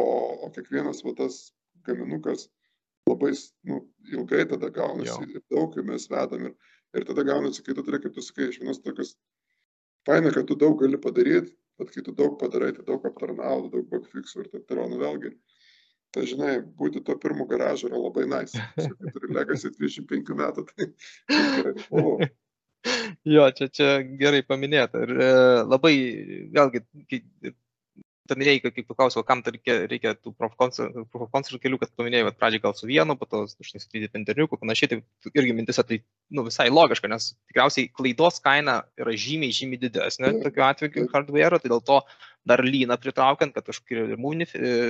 o 0.48 0.52
kiekvienas 0.56 1.04
va 1.06 1.14
tas 1.16 1.42
gaminukas 1.88 2.50
labai 3.08 3.32
nu, 3.64 3.82
ilgai 4.12 4.46
tada 4.50 4.70
gaunasi 4.70 5.14
Jo. 5.24 5.28
ir 5.36 5.44
daug 5.52 5.78
mes 5.88 6.08
vedam 6.12 6.50
ir, 6.50 6.56
ir 6.98 7.06
tada 7.08 7.24
gaunasi, 7.24 7.64
kai 7.64 7.76
tu 7.76 7.84
turi, 7.84 8.02
kaip 8.04 8.16
tu 8.16 8.24
sakai, 8.24 8.50
iš 8.52 8.60
vienos 8.62 8.82
tokios, 8.84 9.16
faina, 10.08 10.32
kad 10.36 10.48
tu 10.48 10.58
daug 10.60 10.76
gali 10.82 11.00
padaryti, 11.00 11.54
bet 11.80 11.94
kai 11.94 12.04
tu 12.04 12.14
daug 12.16 12.38
padarai, 12.42 12.74
tai 12.76 12.84
daug 12.88 13.06
aptarnauji, 13.08 13.72
daug 13.74 13.88
bugfixų 13.92 14.44
ir 14.44 14.52
taip 14.54 14.68
toliau, 14.68 14.90
nu 14.92 15.00
vėlgi. 15.02 15.34
Tai 16.16 16.24
žinai, 16.30 16.54
būti 16.80 17.02
to 17.06 17.16
pirmo 17.22 17.46
garažo 17.50 17.90
yra 17.90 18.00
labai 18.00 18.26
nice. 18.32 18.62
Kai 18.78 19.14
turi 19.14 19.34
legacy 19.36 19.72
25 19.76 20.36
metų, 20.40 20.68
tai 20.72 20.92
reikalų. 21.68 22.30
Jo, 23.28 23.50
čia, 23.52 23.68
čia 23.74 23.88
gerai 24.20 24.44
paminėta. 24.48 25.02
Ir 25.04 25.12
e, 25.20 25.32
labai, 25.68 25.94
vėlgi, 26.56 26.84
kai 28.36 28.46
reikia, 28.48 28.72
kaip 28.76 28.88
paklausiau, 28.92 29.24
kam 29.28 29.42
reikia, 29.46 29.78
reikia 29.88 30.14
tų 30.18 30.34
profkoncert 30.38 31.62
kelių, 31.64 31.80
kad 31.82 31.92
paminėjai, 31.98 32.28
kad 32.30 32.38
pradžiai 32.42 32.62
gal 32.64 32.76
su 32.78 32.88
vienu, 32.90 33.16
po 33.18 33.26
to 33.30 33.46
išsiskrydyti 33.48 34.20
interviu, 34.20 34.48
panašiai, 34.52 34.90
tai 34.92 35.32
irgi 35.34 35.54
mintis, 35.56 35.80
tai 35.88 36.02
nu, 36.34 36.44
visai 36.48 36.68
logiška, 36.70 37.08
nes 37.12 37.32
tikriausiai 37.52 37.90
klaidos 37.96 38.40
kaina 38.44 38.82
yra 39.00 39.16
žymiai, 39.16 39.56
žymiai 39.56 39.82
didesnė 39.88 40.34
Taip, 40.34 40.44
tokiu 40.50 40.66
atveju 40.68 41.08
hardware, 41.14 41.60
tai 41.64 41.72
dėl 41.74 41.84
to 41.88 42.02
dar 42.48 42.64
lyną 42.64 42.96
pritraukiant, 43.00 43.54
kad 43.56 43.66
kažkokį 43.68 44.04
remūnį, 44.14 44.46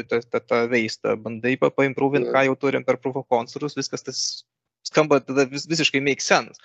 tą, 0.10 0.22
tą, 0.30 0.42
tą 0.46 0.60
veistą 0.70 1.16
bandai 1.18 1.56
pa- 1.58 1.72
paimprūvint, 1.74 2.30
Taip. 2.30 2.36
ką 2.36 2.46
jau 2.52 2.56
turim 2.68 2.86
per 2.86 2.98
proof 3.02 3.18
of 3.24 3.28
concertus, 3.30 3.76
viskas 3.78 4.04
tas 4.06 4.22
skamba 4.88 5.18
tada 5.20 5.44
vis, 5.50 5.66
visiškai 5.68 6.00
make 6.00 6.22
sense. 6.24 6.56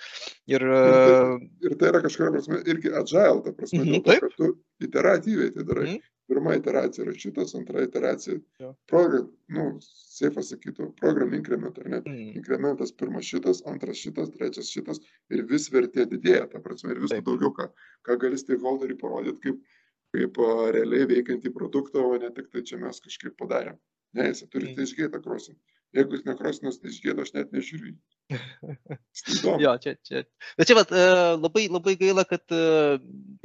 Ir, 0.47 0.61
Ir 0.63 0.93
tai, 0.95 1.47
ir 1.67 1.73
tai 1.81 1.89
yra 1.89 1.99
kažkuria 2.05 2.31
prasme 2.37 2.59
irgi 2.71 2.93
agile, 2.95 3.41
ta 3.43 3.51
prasme, 3.57 3.81
Mhm, 3.81 3.89
dėl 3.89 4.03
to, 4.05 4.11
taip. 4.11 4.21
kad 4.21 4.37
tu 4.37 4.47
iteratyviai 4.87 5.49
tai 5.57 5.63
darai. 5.67 5.87
Mhm. 5.89 5.99
Pirma 6.31 6.53
iteracija 6.55 7.03
yra 7.03 7.13
šitas, 7.19 7.51
antra 7.59 7.81
iteracija. 7.83 8.37
Program, 8.87 9.25
nu, 9.51 9.65
seifas 9.83 10.53
sakytų, 10.53 10.87
program 11.01 11.33
increment, 11.35 11.77
ar 11.83 11.89
ne? 11.91 11.99
mm, 12.05 12.29
Inkrementas 12.39 12.93
pirmas 12.95 13.27
šitas, 13.27 13.59
antras 13.67 13.99
šitas, 13.99 14.31
trečias 14.31 14.69
šitas 14.71 15.01
ir 15.33 15.43
vis 15.49 15.67
vertė 15.73 16.05
didėja, 16.13 16.45
ta 16.53 16.61
prasme, 16.63 16.93
ir 16.95 17.01
vis 17.03 17.11
Taip. 17.11 17.25
daugiau, 17.27 17.51
ką, 17.57 17.67
ką 18.07 18.17
gali 18.23 18.39
stakeholderiai 18.39 18.97
parodyti, 19.01 19.41
kaip, 19.43 19.59
kaip 20.15 20.39
realiai 20.77 21.09
veikiantį 21.11 21.51
produktą, 21.59 22.05
o 22.07 22.15
ne 22.23 22.31
tik 22.39 22.47
tai 22.55 22.63
čia 22.71 22.79
mes 22.79 23.03
kažkaip 23.03 23.35
padarėm. 23.43 23.75
Ne, 24.13 24.29
jis 24.31 24.45
turi 24.47 24.69
Mm. 24.71 24.73
stage 24.77 24.95
gate 25.01 25.19
krosint. 25.27 25.59
Jeigu 25.93 26.17
jis 26.17 26.25
nekrosinas 26.25 26.79
stage 26.79 27.01
gate, 27.03 27.21
aš 27.21 27.33
net 27.35 27.53
nežiūriu. 27.53 27.93
Jo, 29.61 29.75
čia, 29.83 29.93
čia. 30.01 30.23
Bet 30.57 30.69
čia 30.69 30.77
vat, 30.77 30.89
e, 30.95 31.01
labai, 31.37 31.65
labai 31.69 31.93
gaila, 31.99 32.23
kad 32.25 32.55
e, 32.55 32.61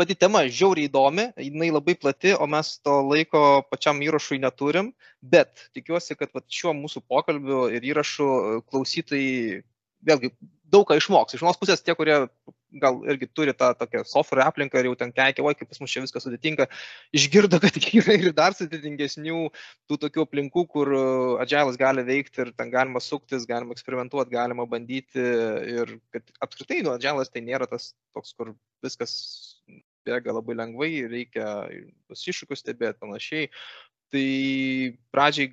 pati 0.01 0.17
tema 0.17 0.45
žiauriai 0.47 0.89
įdomi, 0.89 1.27
jinai 1.45 1.69
labai 1.75 1.97
plati, 2.01 2.33
o 2.33 2.47
mes 2.49 2.71
to 2.81 2.95
laiko 3.05 3.43
pačiam 3.69 4.01
įrašui 4.07 4.39
neturim, 4.41 4.93
bet 5.21 5.67
tikiuosi, 5.77 6.17
kad 6.17 6.33
vat, 6.33 6.47
šiuo 6.49 6.73
mūsų 6.79 7.03
pokalbiu 7.11 7.67
ir 7.75 7.85
įrašu 7.91 8.29
e, 8.39 8.55
klausytojai 8.71 9.61
vėlgi 10.09 10.33
daug 10.73 10.87
ką 10.89 10.97
išmoks. 11.01 11.37
Iš 11.37 11.45
vienos 11.45 11.61
pusės 11.61 11.85
tie, 11.85 11.97
kurie 11.99 12.23
gal 12.83 13.01
irgi 13.09 13.29
turi 13.33 13.55
tą 13.57 13.71
tokią 13.79 14.03
software 14.09 14.45
aplinką 14.45 14.81
ir 14.81 14.89
jau 14.91 14.95
ten 15.01 15.13
keikia, 15.15 15.45
oi, 15.47 15.55
kaip 15.57 15.71
pas 15.71 15.81
mus 15.81 15.93
čia 15.93 16.03
viskas 16.05 16.27
sudėtinga, 16.27 16.69
išgirdo, 17.17 17.61
kad 17.63 17.79
yra 18.01 18.17
ir 18.19 18.35
dar 18.37 18.57
sudėtingesnių 18.59 19.43
tų 19.89 20.01
tokių 20.05 20.27
aplinkų, 20.27 20.65
kur 20.75 20.93
uh, 20.93 21.35
agilas 21.45 21.81
gali 21.81 22.05
veikti 22.07 22.45
ir 22.45 22.53
ten 22.59 22.73
galima 22.75 23.03
suktis, 23.05 23.49
galima 23.49 23.77
eksperimentuoti, 23.77 24.35
galima 24.37 24.69
bandyti 24.69 25.25
ir 25.79 25.97
kad 26.15 26.29
apskritai 26.45 26.83
nu, 26.85 26.95
agilas 26.97 27.33
tai 27.33 27.45
nėra 27.47 27.69
tas 27.71 27.93
toks, 28.17 28.35
kur 28.37 28.55
viskas 28.85 29.15
bėga 30.09 30.35
labai 30.37 30.57
lengvai, 30.57 30.93
reikia 31.11 31.69
tos 32.09 32.25
iššūkius 32.33 32.65
stebėti 32.65 33.01
panašiai. 33.03 33.51
Tai 34.09 34.29
pradžiai, 35.13 35.51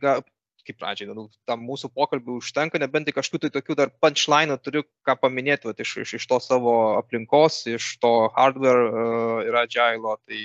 kaip 0.66 0.80
pradžiai, 0.82 1.10
nu, 1.14 1.28
tam 1.50 1.62
mūsų 1.66 1.92
pokalbių 1.96 2.40
užtenka, 2.42 2.82
nebent 2.82 3.10
tik 3.10 3.18
kažkokių 3.20 3.46
tai 3.46 3.52
tokių 3.58 3.78
dar 3.80 3.92
punchline 4.04 4.58
turiu 4.62 4.84
ką 5.08 5.18
paminėti 5.22 5.70
vat, 5.70 5.82
iš, 5.84 5.98
iš, 6.06 6.16
iš 6.20 6.26
to 6.32 6.40
savo 6.44 6.76
aplinkos, 7.00 7.62
iš 7.70 7.96
to 8.04 8.14
hardware 8.38 8.88
uh, 8.90 9.44
ir 9.46 9.60
agilo, 9.62 10.18
tai 10.26 10.42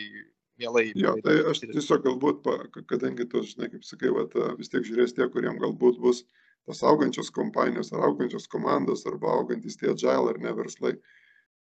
mielai. 0.61 0.85
Jo, 0.98 1.14
tai 1.24 1.38
aš 1.50 1.62
tiesiog 1.64 2.04
galbūt, 2.06 2.50
kadangi 2.90 3.26
tu, 3.30 3.42
žinai, 3.46 3.70
kaip 3.72 3.87
sakai, 3.87 4.12
vat, 4.16 4.37
a, 4.37 4.52
vis 4.59 4.72
tiek 4.72 4.85
žiūrės 4.87 5.16
tie, 5.16 5.28
kuriem 5.33 5.61
galbūt 5.62 6.00
bus 6.02 6.24
tos 6.68 6.83
augančios 6.87 7.33
kompanijos 7.35 7.92
ar 7.94 8.04
augančios 8.11 8.46
komandos 8.50 9.06
arba 9.09 9.33
augantis 9.38 9.78
tie 9.80 9.90
agile 9.94 10.35
ar 10.35 10.40
ne 10.42 10.52
verslai. 10.59 10.94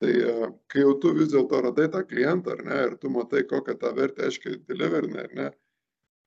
Tai 0.03 0.14
a, 0.31 0.53
kai 0.71 0.85
jau 0.85 0.95
tu 1.03 1.14
vis 1.19 1.33
dėlto 1.35 1.62
radai 1.67 1.88
tą 1.90 2.05
klientą 2.07 2.55
ar 2.55 2.64
ne 2.67 2.81
ir 2.88 2.97
tu 3.03 3.11
matai, 3.12 3.45
kokią 3.51 3.77
tą 3.81 3.95
vertę 3.99 4.29
aiškiai 4.29 4.61
deliverini 4.69 5.21
ar 5.25 5.37
ne, 5.40 5.51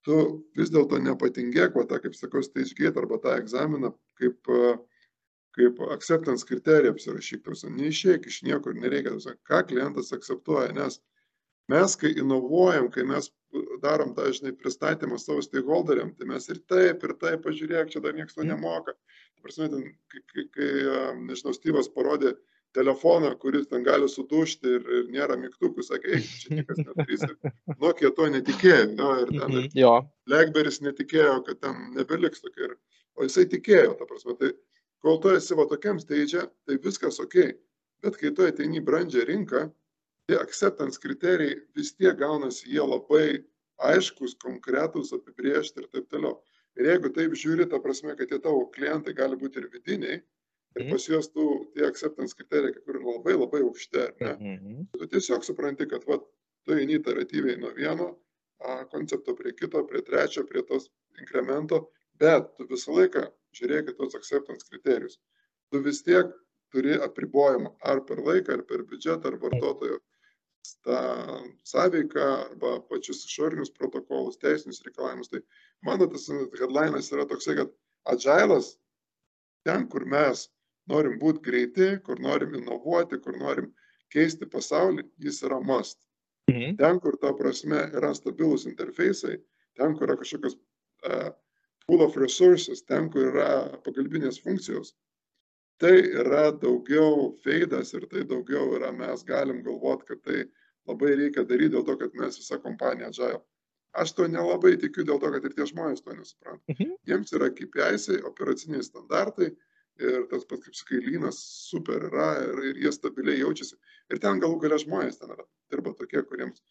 tu 0.06 0.46
vis 0.58 0.70
dėlto 0.74 0.98
nepatingėk, 1.02 1.74
va 1.76 1.84
tą, 1.90 1.98
kaip 2.04 2.14
sakau, 2.16 2.42
stage 2.44 2.74
gate 2.78 2.98
arba 3.00 3.18
tą 3.22 3.34
egzaminą 3.40 3.92
kaip, 4.20 4.38
a, 4.48 4.76
kaip 5.58 5.80
acceptance 5.94 6.46
kriterijų 6.48 6.94
apsirašyk, 6.94 7.42
tausia, 7.46 7.70
neišėk 7.74 8.28
iš 8.30 8.42
niekur, 8.46 8.76
nereikia, 8.78 9.16
tausia, 9.16 9.34
ką 9.48 9.64
klientas 9.70 10.12
akceptuoja, 10.14 10.72
nes 10.76 11.00
mes, 11.68 11.96
kai 12.00 12.14
inovuojam, 12.22 12.90
kai 12.94 13.04
mes 13.08 13.30
darom 13.82 14.14
tą, 14.16 14.28
žinai, 14.36 14.52
pristatymą 14.56 15.18
savo 15.20 15.42
stakeholderiam, 15.44 16.12
tai 16.16 16.28
mes 16.30 16.48
ir 16.52 16.60
taip, 16.68 17.02
ir 17.04 17.14
taip, 17.20 17.42
pažiūrėk, 17.46 17.90
čia 17.92 18.00
dar 18.04 18.14
niekas 18.14 18.34
to 18.36 18.44
Mhm. 18.44 18.54
nemoka. 18.54 18.94
Prasme, 19.42 19.68
ten, 19.70 19.84
kai, 20.12 20.20
kai, 20.34 20.44
kai, 20.54 20.70
a, 20.84 21.14
nežinau, 21.16 21.54
Styvas 21.56 21.88
parodė 21.88 22.36
telefoną, 22.76 23.32
kuris 23.40 23.68
ten 23.68 23.84
gali 23.86 24.08
sudušti 24.08 24.74
ir, 24.76 24.86
ir 24.98 25.08
nėra 25.14 25.36
mygtukų, 25.40 25.84
sakė, 25.86 26.18
eik, 26.18 26.28
čia 26.42 26.58
niekas 26.58 26.80
nedarys. 26.82 27.24
Nokia 27.80 28.10
to 28.16 28.28
netikėjo, 28.34 28.84
jo, 28.98 29.10
ir 29.22 29.32
ten 29.32 29.46
Mhm, 29.48 29.68
Jo, 29.78 29.94
Blackberry's 30.28 30.80
netikėjo, 30.84 31.40
kad 31.46 31.60
ten 31.64 31.88
nebeliks 31.96 32.44
tokia. 32.44 32.68
Ir, 32.68 32.76
o 33.18 33.26
jisai 33.26 33.46
tikėjo, 33.50 33.96
ta 33.98 34.06
prasme, 34.08 34.36
tai 34.38 34.52
kol 35.02 35.20
tu 35.22 35.32
esi 35.34 35.56
va 35.58 35.66
tokiam 35.70 35.98
stage, 36.02 36.44
tai 36.68 36.78
viskas 36.84 37.20
ok. 37.24 37.38
Bet 38.04 38.18
kai 38.20 38.30
tu 38.30 38.46
ateini 38.46 38.78
į 38.78 38.84
brandžią 38.86 39.24
rinką, 39.26 39.64
tie 40.28 40.38
acceptance 40.38 41.00
kriterijai 41.02 41.56
vis 41.74 41.94
tiek 41.96 42.14
gaunasi 42.20 42.68
jie 42.70 42.84
labai 42.84 43.44
aiškus, 43.88 44.36
konkretūs, 44.42 45.14
apibriežti 45.16 45.82
ir 45.82 45.88
taip 45.94 46.08
toliau. 46.12 46.36
Ir 46.78 46.92
jeigu 46.92 47.10
taip 47.14 47.34
žiūri, 47.34 47.66
ta 47.70 47.80
prasme, 47.82 48.14
kad 48.18 48.28
tie 48.30 48.38
tavo 48.42 48.66
klientai 48.74 49.14
gali 49.18 49.38
būti 49.38 49.58
ir 49.62 49.70
vidiniai, 49.72 50.20
ir 50.76 50.90
pas 50.90 51.06
juos 51.10 51.30
tų 51.34 51.46
tie 51.74 51.86
acceptance 51.88 52.36
kriterijai, 52.36 52.74
kai 52.76 52.84
kur 52.86 53.00
labai 53.02 53.36
labai 53.36 53.62
aukšti? 53.66 54.04
Mhm. 54.24 54.88
tu 54.94 55.06
tiesiog 55.14 55.46
supranti, 55.46 55.88
kad 55.90 56.04
vat, 56.10 56.26
tu 56.66 56.76
eini 56.76 56.98
iteratyviai 56.98 57.56
nuo 57.60 57.72
vieno 57.76 58.10
a, 58.60 58.84
koncepto 58.92 59.34
prie 59.38 59.54
kito, 59.56 59.84
prie 59.88 60.02
trečio, 60.02 60.44
prie 60.46 60.62
tos 60.68 60.90
inkremento, 61.20 61.88
bet 62.20 62.52
tu 62.58 62.66
visą 62.68 62.94
laiką 62.98 63.28
žiūrėk 63.56 63.92
į 63.92 63.96
tos 63.98 64.18
acceptance 64.18 64.68
kriterijus. 64.68 65.18
Tu 65.72 65.80
vis 65.84 66.02
tiek 66.04 66.30
turi 66.72 66.98
apribojimą 67.00 67.74
ar 67.90 68.02
per 68.08 68.20
laiką, 68.24 68.58
ar 68.58 68.64
per 68.68 68.84
biudžetą, 68.88 69.32
ar 69.32 69.38
vartotojo 69.40 69.98
tą 70.84 70.98
sąveiką, 71.64 72.24
arba 72.50 72.74
pačius 72.90 73.24
išorinius 73.24 73.70
protokolus, 73.72 74.36
teisinius 74.42 74.82
reikalavimus. 74.84 75.30
Tai 75.32 75.40
mano 75.86 76.08
tas 76.12 76.28
headlinas 76.60 77.08
yra 77.14 77.24
toksai, 77.30 77.56
kad 77.62 77.72
agilas 78.12 78.74
ten, 79.64 79.86
kur 79.88 80.04
mes 80.04 80.48
norim 80.88 81.18
būti 81.20 81.44
greiti, 81.44 81.88
kur 82.04 82.20
norim 82.20 82.54
inovuoti, 82.58 83.20
kur 83.24 83.36
norim 83.38 83.72
keisti 84.12 84.48
pasaulį, 84.48 85.04
jis 85.24 85.42
yra 85.46 85.60
must. 85.60 85.98
Mhm. 86.48 86.76
Ten, 86.80 87.00
kur 87.00 87.18
ta 87.20 87.34
prasme 87.36 87.82
yra 87.92 88.14
stabilus 88.16 88.64
interfejsai, 88.66 89.36
ten, 89.76 89.96
kur 89.96 90.08
yra 90.08 90.16
kažkokios 90.16 90.56
uh, 90.56 91.28
pool 91.86 92.04
of 92.04 92.16
resources, 92.16 92.82
ten, 92.82 93.10
kur 93.12 93.28
yra 93.32 93.50
pagalbinės 93.84 94.40
funkcijos, 94.44 94.94
tai 95.78 95.92
yra 96.22 96.48
daugiau 96.50 97.34
feidas 97.44 97.92
ir 97.94 98.08
tai 98.10 98.24
daugiau 98.24 98.72
yra, 98.78 98.90
mes 98.92 99.22
galim 99.28 99.60
galvoti, 99.62 100.08
kad 100.08 100.24
tai 100.24 100.40
labai 100.88 101.14
reikia 101.20 101.44
daryti 101.44 101.76
dėl 101.76 101.84
to, 101.86 101.98
kad 102.00 102.16
mes 102.16 102.40
visa 102.40 102.58
kompanija 102.64 103.12
agile. 103.12 103.42
Aš 103.98 104.12
to 104.16 104.26
nelabai 104.28 104.74
tikiu 104.80 105.04
dėl 105.04 105.20
to, 105.20 105.30
kad 105.32 105.44
ir 105.44 105.54
tie 105.56 105.66
žmonės 105.68 106.04
to 106.04 106.16
nesupranta. 106.16 106.64
Mhm. 106.72 106.96
Jiems 107.08 107.32
yra 107.36 107.52
KPIs, 107.52 108.08
operaciniai 108.24 108.84
standartai 108.84 109.52
ir 109.98 110.26
tas 110.30 110.44
pats, 110.48 110.64
kaip 110.66 110.76
sakai, 110.78 111.00
lynas 111.04 111.38
super 111.68 112.04
yra 112.10 112.28
ir, 112.44 112.60
ir 112.72 112.82
jie 112.84 112.92
stabiliai 112.94 113.40
jaučiasi. 113.42 113.76
Ir 114.12 114.20
ten 114.22 114.40
galų 114.42 114.60
galia 114.62 114.78
žmonės 114.82 115.18
ten 115.20 115.32
yra, 115.34 115.44
dirba 115.72 115.94
tokie, 115.98 116.22
kuriems 116.22 116.62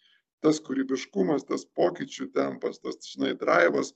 tas 0.46 0.60
kūrybiškumas, 0.62 1.48
tas 1.50 1.66
pokyčių 1.78 2.30
tempas, 2.36 2.78
tas, 2.80 3.00
žinai, 3.10 3.34
drivas, 3.42 3.94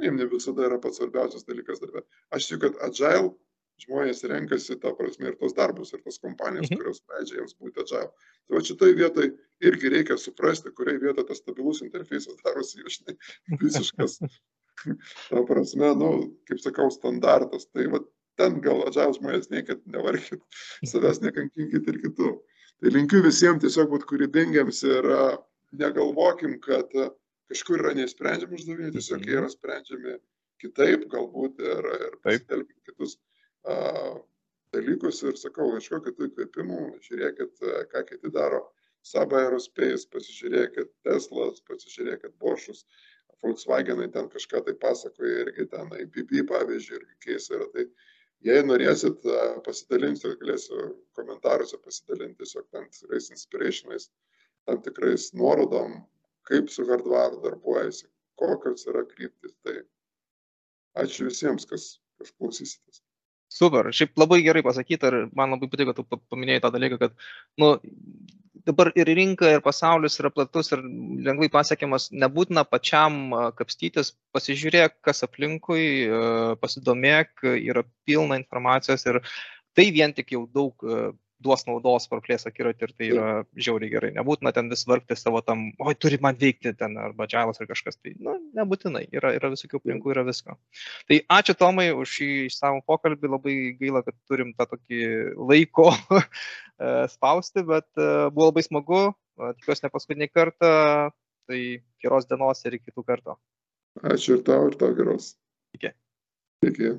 jiems 0.00 0.20
ne 0.20 0.26
visada 0.30 0.68
yra 0.68 0.78
pats 0.80 1.00
svarbiausias 1.00 1.44
dalykas 1.48 1.80
darbė. 1.82 2.04
Aš 2.30 2.46
tikiu, 2.52 2.60
kad 2.68 2.78
agile 2.86 3.32
žmonės 3.80 4.22
renkasi 4.28 4.76
tą 4.80 4.92
prasme 4.96 5.30
ir 5.32 5.36
tos 5.40 5.54
darbus, 5.56 5.90
ir 5.96 6.02
tos 6.04 6.18
kompanijos, 6.22 6.68
Mhm. 6.70 6.78
kurios 6.78 7.02
leidžia 7.10 7.40
jiems 7.40 7.56
būti 7.58 7.80
agile. 7.82 8.10
Tai 8.46 8.54
va 8.56 8.60
šitoj 8.68 8.94
vietoj 8.98 9.30
irgi 9.66 9.90
reikia 9.96 10.16
suprasti, 10.20 10.70
kurioje 10.70 11.00
vietoje 11.00 11.26
tas 11.28 11.38
stabilus 11.42 11.80
interfejsas 11.82 12.36
darosi, 12.44 12.84
žinai, 12.86 13.16
visiškas, 13.64 14.18
ta 15.28 15.42
prasme, 15.48 15.90
nu, 15.96 16.10
kaip 16.48 16.60
sakau, 16.60 16.90
standartas. 16.92 17.66
Tai 17.72 17.86
va 17.96 18.00
ten 18.40 18.58
gal 18.64 18.82
agile 18.88 19.12
žmonės 19.18 19.50
niekad 19.52 19.82
nevarkit, 19.92 20.42
savęs 20.92 21.22
nekankinkit 21.24 21.88
ir 21.92 22.00
kitų. 22.06 22.34
Tai 22.80 22.92
linkiu 22.94 23.20
visiems 23.24 23.60
tiesiog 23.64 23.90
būti 23.92 24.08
kūrybingiams 24.08 24.82
ir 24.88 25.08
negalvokim, 25.76 26.56
kad 26.64 26.88
kažkur 27.52 27.82
yra 27.84 27.94
neįsprendžiami 27.98 28.56
uždaviniai, 28.56 28.94
tiesiog 28.96 29.26
jie 29.26 29.36
yra 29.42 29.50
sprendžiami 29.52 30.16
kitaip, 30.62 31.06
galbūt 31.12 31.60
ir, 31.64 31.88
ir 32.08 32.18
pasitelkiant 32.24 32.88
kitus 32.88 33.16
a, 33.68 33.76
dalykus 34.74 35.22
ir 35.26 35.38
sakau, 35.40 35.70
ieškokit 35.76 36.20
įkvėpimų, 36.26 36.82
žiūrėkit, 37.06 37.64
ką 37.92 38.04
kiti 38.08 38.32
daro. 38.34 38.68
Saba 39.06 39.38
Aerospace, 39.46 40.04
pasižiūrėkit 40.12 40.90
Teslas, 41.06 41.62
pasižiūrėkit 41.68 42.34
Boschus, 42.42 42.84
Volkswagenai 43.40 44.10
ten 44.12 44.28
kažką 44.28 44.60
tai 44.66 44.74
pasakoja 44.82 45.46
irgi 45.46 45.64
ten 45.72 45.88
IPP 46.04 46.42
pavyzdžiui, 46.50 46.98
irgi 46.98 47.16
keisai 47.24 47.56
yra. 47.56 47.68
Tai 47.72 47.86
jei 48.46 48.62
norėsit, 48.64 49.26
pasidalinsiu, 49.66 50.34
galėsiu 50.40 50.86
komentaruose 51.18 51.78
pasidalinti 51.84 52.42
tiesiog 52.42 52.68
tam 52.74 52.88
tikrais 52.94 53.30
inspirationais, 53.34 54.08
tam 54.68 54.80
tikrais 54.86 55.30
nuorodom, 55.36 56.00
kaip 56.48 56.72
su 56.72 56.86
hardware 56.88 57.40
darbuojasi, 57.44 58.08
kokios 58.40 58.86
yra 58.90 59.04
kryptis. 59.12 59.54
Tai 59.64 59.76
ačiū 61.04 61.28
visiems, 61.28 61.68
kas, 61.70 61.92
kas 62.18 62.32
klausysitės. 62.38 63.02
Super, 63.50 63.88
šiaip 63.94 64.18
labai 64.20 64.40
gerai 64.46 64.62
pasakyta 64.62 65.10
ir 65.10 65.16
man 65.34 65.50
labai 65.56 65.68
patiko, 65.70 65.90
kad 65.90 65.98
tu 65.98 66.04
pa- 66.06 66.20
paminėjai 66.34 66.62
tą 66.64 66.70
dalyką, 66.76 66.98
kad 67.00 67.16
nu, 67.58 67.70
dabar 68.68 68.92
ir 68.94 69.10
rinka, 69.18 69.48
ir 69.50 69.62
pasaulis 69.64 70.18
yra 70.22 70.30
platus 70.34 70.70
ir 70.74 70.84
lengvai 71.26 71.48
pasiekiamas, 71.52 72.10
nebūtina 72.24 72.64
pačiam 72.68 73.32
kapstytis, 73.58 74.12
pasižiūrėk, 74.36 75.00
kas 75.06 75.24
aplinkui, 75.26 75.86
pasidomėk, 76.62 77.42
yra 77.58 77.84
pilna 78.06 78.38
informacijos 78.40 79.06
ir 79.10 79.20
tai 79.74 79.90
vien 79.96 80.14
tik 80.14 80.30
jau 80.36 80.44
daug 80.54 80.86
duos 81.40 81.64
naudos 81.66 82.06
praplės 82.10 82.46
akiratį 82.48 82.86
ir 82.86 82.92
tai 82.92 83.08
yra 83.08 83.28
žiauriai 83.56 83.92
gerai. 83.92 84.10
Nebūtina 84.16 84.52
ten 84.56 84.68
vis 84.72 84.84
vargti 84.88 85.16
savo 85.18 85.40
tam, 85.44 85.68
oi, 85.80 85.94
turi 85.98 86.18
man 86.22 86.38
veikti 86.40 86.72
ten, 86.78 86.96
arba 87.00 87.26
džialas 87.30 87.62
ar 87.62 87.68
kažkas. 87.70 87.98
Tai, 88.00 88.12
nu, 88.20 88.36
nebūtinai. 88.56 89.06
Yra, 89.16 89.32
yra 89.38 89.52
visokių 89.54 89.80
aplinkų, 89.80 90.12
yra 90.14 90.24
visko. 90.28 90.56
Tai 91.08 91.20
ačiū 91.38 91.56
Tomai 91.60 91.88
už 91.96 92.16
šį 92.18 92.30
išsamų 92.48 92.84
pokalbį. 92.88 93.32
Labai 93.36 93.56
gaila, 93.80 94.04
kad 94.06 94.16
turim 94.30 94.52
tą 94.58 94.68
tokį 94.74 95.02
laiko 95.38 95.88
e, 96.20 96.26
spausti, 97.14 97.64
bet 97.66 97.88
e, 97.96 98.10
buvo 98.34 98.50
labai 98.50 98.66
smagu. 98.66 99.02
E, 99.10 99.52
tikiuosi 99.60 99.86
ne 99.86 99.94
paskutinį 99.96 100.30
kartą. 100.32 100.74
Tai 101.50 101.60
geros 102.04 102.28
dienos 102.30 102.60
ir 102.68 102.78
iki 102.78 102.92
kitų 102.92 103.06
kartų. 103.08 103.38
Ačiū 104.06 104.38
ir 104.38 104.44
tau, 104.46 104.68
ir 104.70 104.78
tau 104.78 104.94
geros. 104.94 105.34
Iki. 105.74 105.94
Iki. 106.70 106.94